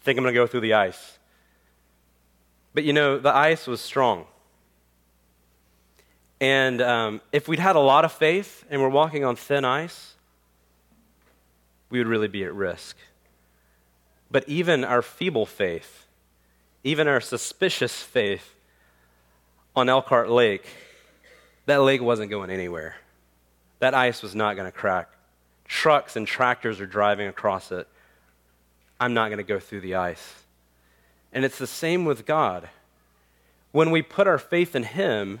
I 0.00 0.04
think 0.04 0.18
I'm 0.18 0.24
going 0.24 0.34
to 0.34 0.40
go 0.40 0.46
through 0.46 0.60
the 0.60 0.74
ice. 0.74 1.18
But 2.72 2.84
you 2.84 2.92
know, 2.92 3.18
the 3.18 3.34
ice 3.34 3.66
was 3.66 3.80
strong. 3.80 4.26
And 6.40 6.80
um, 6.80 7.20
if 7.32 7.48
we'd 7.48 7.58
had 7.58 7.76
a 7.76 7.80
lot 7.80 8.04
of 8.04 8.12
faith 8.12 8.64
and 8.70 8.80
we're 8.80 8.88
walking 8.88 9.24
on 9.24 9.36
thin 9.36 9.64
ice, 9.64 10.14
we 11.90 11.98
would 11.98 12.06
really 12.06 12.28
be 12.28 12.44
at 12.44 12.54
risk. 12.54 12.96
But 14.30 14.48
even 14.48 14.84
our 14.84 15.02
feeble 15.02 15.44
faith, 15.44 16.06
even 16.82 17.08
our 17.08 17.20
suspicious 17.20 18.00
faith 18.02 18.54
on 19.76 19.88
Elkhart 19.88 20.30
Lake, 20.30 20.64
that 21.66 21.82
lake 21.82 22.00
wasn't 22.00 22.30
going 22.30 22.48
anywhere. 22.48 22.96
That 23.80 23.92
ice 23.92 24.22
was 24.22 24.34
not 24.34 24.56
going 24.56 24.70
to 24.70 24.76
crack. 24.76 25.10
Trucks 25.66 26.16
and 26.16 26.26
tractors 26.26 26.80
are 26.80 26.86
driving 26.86 27.28
across 27.28 27.70
it. 27.70 27.86
I'm 29.00 29.14
not 29.14 29.28
going 29.28 29.38
to 29.38 29.42
go 29.42 29.58
through 29.58 29.80
the 29.80 29.94
ice. 29.94 30.34
And 31.32 31.44
it's 31.44 31.58
the 31.58 31.66
same 31.66 32.04
with 32.04 32.26
God. 32.26 32.68
When 33.72 33.90
we 33.90 34.02
put 34.02 34.26
our 34.26 34.38
faith 34.38 34.76
in 34.76 34.82
Him, 34.82 35.40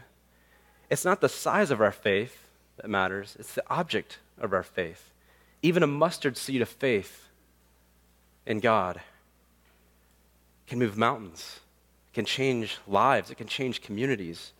it's 0.88 1.04
not 1.04 1.20
the 1.20 1.28
size 1.28 1.70
of 1.70 1.80
our 1.80 1.92
faith 1.92 2.46
that 2.78 2.88
matters, 2.88 3.36
it's 3.38 3.54
the 3.54 3.64
object 3.68 4.18
of 4.40 4.52
our 4.54 4.62
faith. 4.62 5.10
Even 5.62 5.82
a 5.82 5.86
mustard 5.86 6.36
seed 6.36 6.62
of 6.62 6.68
faith 6.68 7.28
in 8.46 8.60
God 8.60 9.00
can 10.66 10.78
move 10.78 10.96
mountains, 10.96 11.60
it 12.10 12.14
can 12.14 12.24
change 12.24 12.78
lives, 12.88 13.30
it 13.30 13.36
can 13.36 13.46
change 13.46 13.82
communities. 13.82 14.52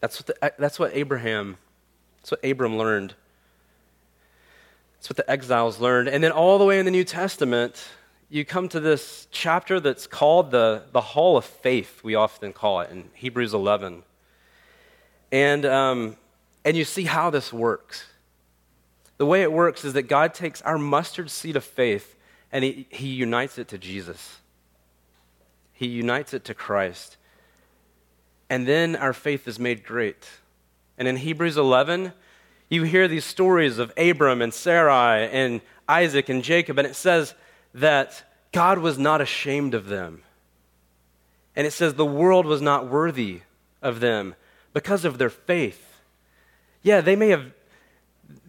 That's 0.00 0.18
what, 0.18 0.26
the, 0.26 0.52
that's 0.58 0.80
what 0.80 0.90
Abraham, 0.94 1.58
that's 2.18 2.32
what 2.32 2.44
Abram 2.44 2.76
learned. 2.76 3.14
That's 5.02 5.10
what 5.10 5.16
the 5.16 5.28
exiles 5.28 5.80
learned. 5.80 6.08
And 6.08 6.22
then 6.22 6.30
all 6.30 6.60
the 6.60 6.64
way 6.64 6.78
in 6.78 6.84
the 6.84 6.92
New 6.92 7.02
Testament, 7.02 7.88
you 8.28 8.44
come 8.44 8.68
to 8.68 8.78
this 8.78 9.26
chapter 9.32 9.80
that's 9.80 10.06
called 10.06 10.52
the, 10.52 10.84
the 10.92 11.00
Hall 11.00 11.36
of 11.36 11.44
Faith, 11.44 12.04
we 12.04 12.14
often 12.14 12.52
call 12.52 12.82
it 12.82 12.90
in 12.92 13.10
Hebrews 13.14 13.52
11. 13.52 14.04
And, 15.32 15.66
um, 15.66 16.16
and 16.64 16.76
you 16.76 16.84
see 16.84 17.02
how 17.02 17.30
this 17.30 17.52
works. 17.52 18.04
The 19.16 19.26
way 19.26 19.42
it 19.42 19.50
works 19.50 19.84
is 19.84 19.94
that 19.94 20.02
God 20.02 20.34
takes 20.34 20.62
our 20.62 20.78
mustard 20.78 21.32
seed 21.32 21.56
of 21.56 21.64
faith 21.64 22.14
and 22.52 22.62
he, 22.62 22.86
he 22.88 23.08
unites 23.08 23.58
it 23.58 23.66
to 23.68 23.78
Jesus. 23.78 24.38
He 25.72 25.88
unites 25.88 26.32
it 26.32 26.44
to 26.44 26.54
Christ. 26.54 27.16
And 28.48 28.68
then 28.68 28.94
our 28.94 29.12
faith 29.12 29.48
is 29.48 29.58
made 29.58 29.82
great. 29.82 30.28
And 30.96 31.08
in 31.08 31.16
Hebrews 31.16 31.56
11, 31.56 32.12
you 32.72 32.84
hear 32.84 33.06
these 33.06 33.24
stories 33.24 33.78
of 33.78 33.92
Abram 33.98 34.40
and 34.40 34.52
Sarai 34.52 35.28
and 35.28 35.60
Isaac 35.86 36.30
and 36.30 36.42
Jacob, 36.42 36.78
and 36.78 36.86
it 36.86 36.96
says 36.96 37.34
that 37.74 38.24
God 38.50 38.78
was 38.78 38.98
not 38.98 39.20
ashamed 39.20 39.74
of 39.74 39.88
them. 39.88 40.22
And 41.54 41.66
it 41.66 41.72
says 41.72 41.94
the 41.94 42.06
world 42.06 42.46
was 42.46 42.62
not 42.62 42.88
worthy 42.88 43.42
of 43.82 44.00
them 44.00 44.34
because 44.72 45.04
of 45.04 45.18
their 45.18 45.28
faith. 45.28 45.98
Yeah, 46.82 47.02
they 47.02 47.14
may 47.14 47.28
have 47.28 47.52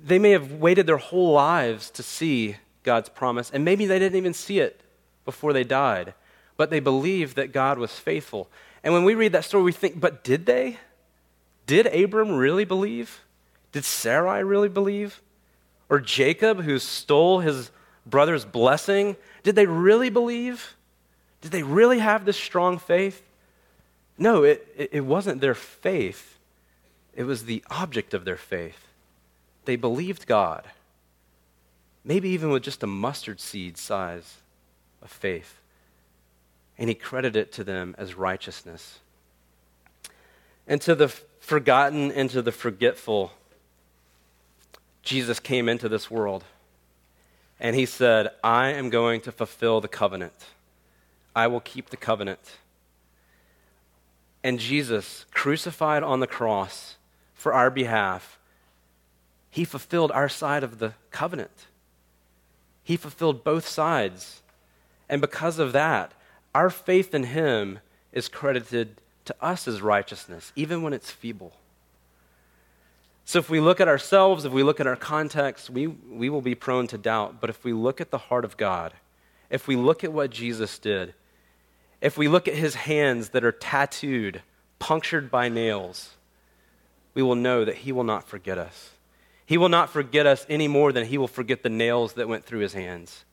they 0.02 0.20
may 0.20 0.32
have 0.32 0.54
waited 0.54 0.88
their 0.88 0.98
whole 0.98 1.34
lives 1.34 1.90
to 1.92 2.04
see 2.04 2.58
God's 2.84 3.10
promise, 3.10 3.52
and 3.52 3.66
maybe 3.66 3.86
they 3.86 4.00
didn't 4.00 4.18
even 4.18 4.34
see 4.34 4.60
it 4.60 4.82
before 5.26 5.52
they 5.52 5.64
died, 5.64 6.14
but 6.56 6.70
they 6.70 6.80
believed 6.80 7.36
that 7.36 7.52
God 7.52 7.78
was 7.78 8.00
faithful. 8.00 8.50
And 8.84 8.94
when 8.94 9.04
we 9.04 9.16
read 9.16 9.34
that 9.34 9.46
story, 9.46 9.64
we 9.64 9.72
think, 9.72 10.00
but 10.00 10.24
did 10.24 10.46
they? 10.46 10.78
Did 11.66 11.88
Abram 11.88 12.32
really 12.32 12.66
believe? 12.66 13.22
Did 13.74 13.84
Sarai 13.84 14.44
really 14.44 14.70
believe? 14.70 15.22
Or 15.90 16.00
Jacob, 16.00 16.62
who 16.62 16.80
stole 16.80 17.42
his 17.42 17.72
brother's 18.06 18.46
blessing, 18.46 19.18
did 19.44 19.56
they 19.56 19.66
really 19.66 20.10
believe? 20.10 20.76
Did 21.42 21.52
they 21.52 21.64
really 21.64 22.00
have 22.00 22.24
this 22.24 22.38
strong 22.38 22.78
faith? 22.78 23.22
No, 24.18 24.44
it, 24.44 24.66
it 24.78 25.04
wasn't 25.04 25.42
their 25.42 25.56
faith, 25.56 26.38
it 27.16 27.24
was 27.24 27.46
the 27.46 27.64
object 27.70 28.14
of 28.14 28.26
their 28.26 28.38
faith. 28.38 28.88
They 29.66 29.76
believed 29.76 30.28
God, 30.28 30.66
maybe 32.04 32.30
even 32.30 32.50
with 32.50 32.64
just 32.64 32.84
a 32.84 32.88
mustard 32.88 33.40
seed 33.40 33.78
size 33.78 34.38
of 35.02 35.10
faith. 35.12 35.60
And 36.78 36.90
he 36.90 36.96
credited 36.96 37.36
it 37.36 37.52
to 37.54 37.64
them 37.64 37.96
as 37.98 38.16
righteousness. 38.16 39.00
And 40.68 40.82
to 40.82 40.96
the 40.96 41.08
forgotten 41.08 42.12
and 42.12 42.30
to 42.32 42.42
the 42.42 42.52
forgetful, 42.52 43.32
Jesus 45.04 45.40
came 45.40 45.70
into 45.70 45.88
this 45.88 46.10
world. 46.10 46.44
And 47.60 47.76
he 47.76 47.86
said, 47.86 48.30
I 48.44 48.70
am 48.70 48.90
going 48.90 49.22
to 49.22 49.32
fulfill 49.32 49.80
the 49.80 49.88
covenant. 49.88 50.48
I 51.36 51.48
will 51.48 51.60
keep 51.60 51.90
the 51.90 51.98
covenant. 51.98 52.58
And 54.44 54.60
Jesus, 54.60 55.26
crucified 55.34 56.04
on 56.04 56.20
the 56.20 56.28
cross 56.28 56.98
for 57.34 57.54
our 57.54 57.70
behalf, 57.70 58.40
he 59.50 59.66
fulfilled 59.66 60.12
our 60.12 60.28
side 60.28 60.64
of 60.64 60.80
the 60.80 60.94
covenant. 61.12 61.68
He 62.84 62.98
fulfilled 62.98 63.44
both 63.44 63.68
sides. 63.68 64.42
And 65.08 65.22
because 65.22 65.60
of 65.60 65.74
that, 65.74 66.12
our 66.56 66.70
faith 66.70 67.14
in 67.14 67.26
him 67.26 67.80
is 68.12 68.28
credited 68.28 69.02
to 69.26 69.36
us 69.42 69.68
as 69.68 69.82
righteousness, 69.82 70.52
even 70.56 70.82
when 70.82 70.92
it's 70.92 71.12
feeble. 71.12 71.54
So 73.26 73.40
if 73.40 73.50
we 73.50 73.60
look 73.60 73.80
at 73.80 73.88
ourselves, 73.88 74.46
if 74.46 74.52
we 74.52 74.64
look 74.64 74.80
at 74.80 74.88
our 74.88 74.96
context, 74.96 75.70
we, 75.70 75.88
we 75.88 76.30
will 76.30 76.42
be 76.42 76.56
prone 76.56 76.88
to 76.88 76.98
doubt. 76.98 77.40
But 77.40 77.50
if 77.50 77.64
we 77.64 77.74
look 77.74 78.02
at 78.02 78.12
the 78.12 78.18
heart 78.18 78.44
of 78.44 78.58
God, 78.58 78.94
if 79.50 79.68
we 79.68 79.76
look 79.76 80.04
at 80.04 80.12
what 80.12 80.30
Jesus 80.30 80.78
did, 80.78 81.14
if 82.02 82.18
we 82.18 82.28
look 82.28 82.48
at 82.48 82.56
his 82.56 82.76
hands 82.76 83.30
that 83.30 83.46
are 83.46 83.52
tattooed, 83.52 84.42
punctured 84.78 85.32
by 85.32 85.48
nails, 85.48 86.16
we 87.14 87.22
will 87.22 87.36
know 87.36 87.64
that 87.64 87.78
he 87.78 87.92
will 87.92 88.04
not 88.04 88.28
forget 88.28 88.58
us. 88.58 88.92
He 89.46 89.58
will 89.58 89.70
not 89.70 89.90
forget 89.90 90.26
us 90.26 90.46
any 90.50 90.68
more 90.68 90.92
than 90.92 91.06
he 91.06 91.18
will 91.18 91.28
forget 91.28 91.64
the 91.64 91.70
nails 91.70 92.14
that 92.14 92.28
went 92.28 92.44
through 92.44 92.60
his 92.60 92.74
hands. 92.74 93.24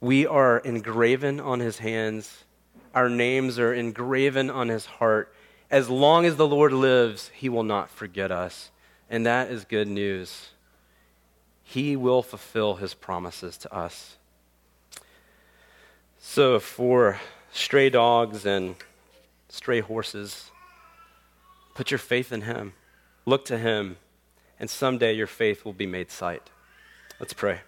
We 0.00 0.26
are 0.26 0.58
engraven 0.58 1.38
on 1.38 1.60
his 1.60 1.78
hands, 1.78 2.44
our 2.94 3.08
names 3.08 3.58
are 3.58 3.72
engraven 3.72 4.50
on 4.50 4.68
his 4.68 4.86
heart. 4.86 5.34
As 5.74 5.90
long 5.90 6.24
as 6.24 6.36
the 6.36 6.46
Lord 6.46 6.72
lives, 6.72 7.32
he 7.34 7.48
will 7.48 7.64
not 7.64 7.90
forget 7.90 8.30
us. 8.30 8.70
And 9.10 9.26
that 9.26 9.50
is 9.50 9.64
good 9.64 9.88
news. 9.88 10.50
He 11.64 11.96
will 11.96 12.22
fulfill 12.22 12.76
his 12.76 12.94
promises 12.94 13.58
to 13.58 13.74
us. 13.74 14.16
So, 16.20 16.60
for 16.60 17.18
stray 17.50 17.90
dogs 17.90 18.46
and 18.46 18.76
stray 19.48 19.80
horses, 19.80 20.52
put 21.74 21.90
your 21.90 21.98
faith 21.98 22.30
in 22.30 22.42
him. 22.42 22.74
Look 23.26 23.44
to 23.46 23.58
him, 23.58 23.96
and 24.60 24.70
someday 24.70 25.14
your 25.14 25.26
faith 25.26 25.64
will 25.64 25.72
be 25.72 25.86
made 25.86 26.12
sight. 26.12 26.50
Let's 27.18 27.32
pray. 27.32 27.62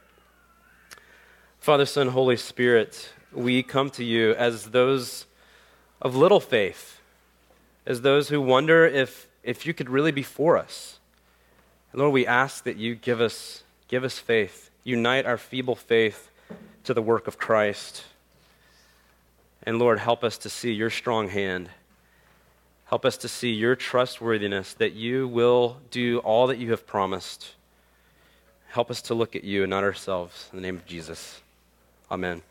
Father, 1.59 1.85
Son, 1.85 2.07
Holy 2.07 2.37
Spirit, 2.37 3.11
we 3.33 3.65
come 3.65 3.91
to 3.91 4.05
you 4.05 4.33
as 4.35 4.67
those 4.67 5.27
of 6.01 6.15
little 6.15 6.39
faith 6.39 6.96
as 7.87 8.03
those 8.03 8.29
who 8.29 8.41
wonder 8.41 8.85
if, 8.85 9.29
if 9.43 9.65
you 9.65 9.73
could 9.73 9.89
really 9.89 10.13
be 10.13 10.23
for 10.23 10.59
us. 10.59 10.99
Lord, 11.93 12.13
we 12.13 12.27
ask 12.27 12.65
that 12.65 12.77
you 12.77 12.95
give 12.95 13.23
us, 13.23 13.63
give 13.89 14.05
us 14.05 14.19
faith, 14.19 14.71
unite 14.85 15.25
our 15.25 15.39
feeble 15.39 15.77
faith 15.77 16.31
to 16.85 16.93
the 16.93 17.01
work 17.01 17.27
of 17.27 17.39
Christ. 17.39 18.05
And 19.63 19.79
Lord, 19.79 19.99
help 19.99 20.23
us 20.23 20.37
to 20.39 20.51
see 20.51 20.73
your 20.73 20.91
strong 20.91 21.29
hand. 21.29 21.71
Help 22.85 23.05
us 23.05 23.17
to 23.19 23.29
see 23.29 23.51
your 23.51 23.75
trustworthiness, 23.75 24.75
that 24.75 24.93
you 24.93 25.27
will 25.27 25.79
do 25.91 26.19
all 26.19 26.47
that 26.49 26.59
you 26.59 26.71
have 26.71 26.87
promised. 26.87 27.55
Help 28.69 28.91
us 28.91 29.01
to 29.03 29.15
look 29.15 29.35
at 29.35 29.43
you 29.43 29.63
and 29.63 29.71
not 29.71 29.83
ourselves. 29.83 30.51
In 30.53 30.59
the 30.59 30.63
name 30.63 30.77
of 30.77 30.87
Jesus. 30.87 31.41
Amen. 32.11 32.43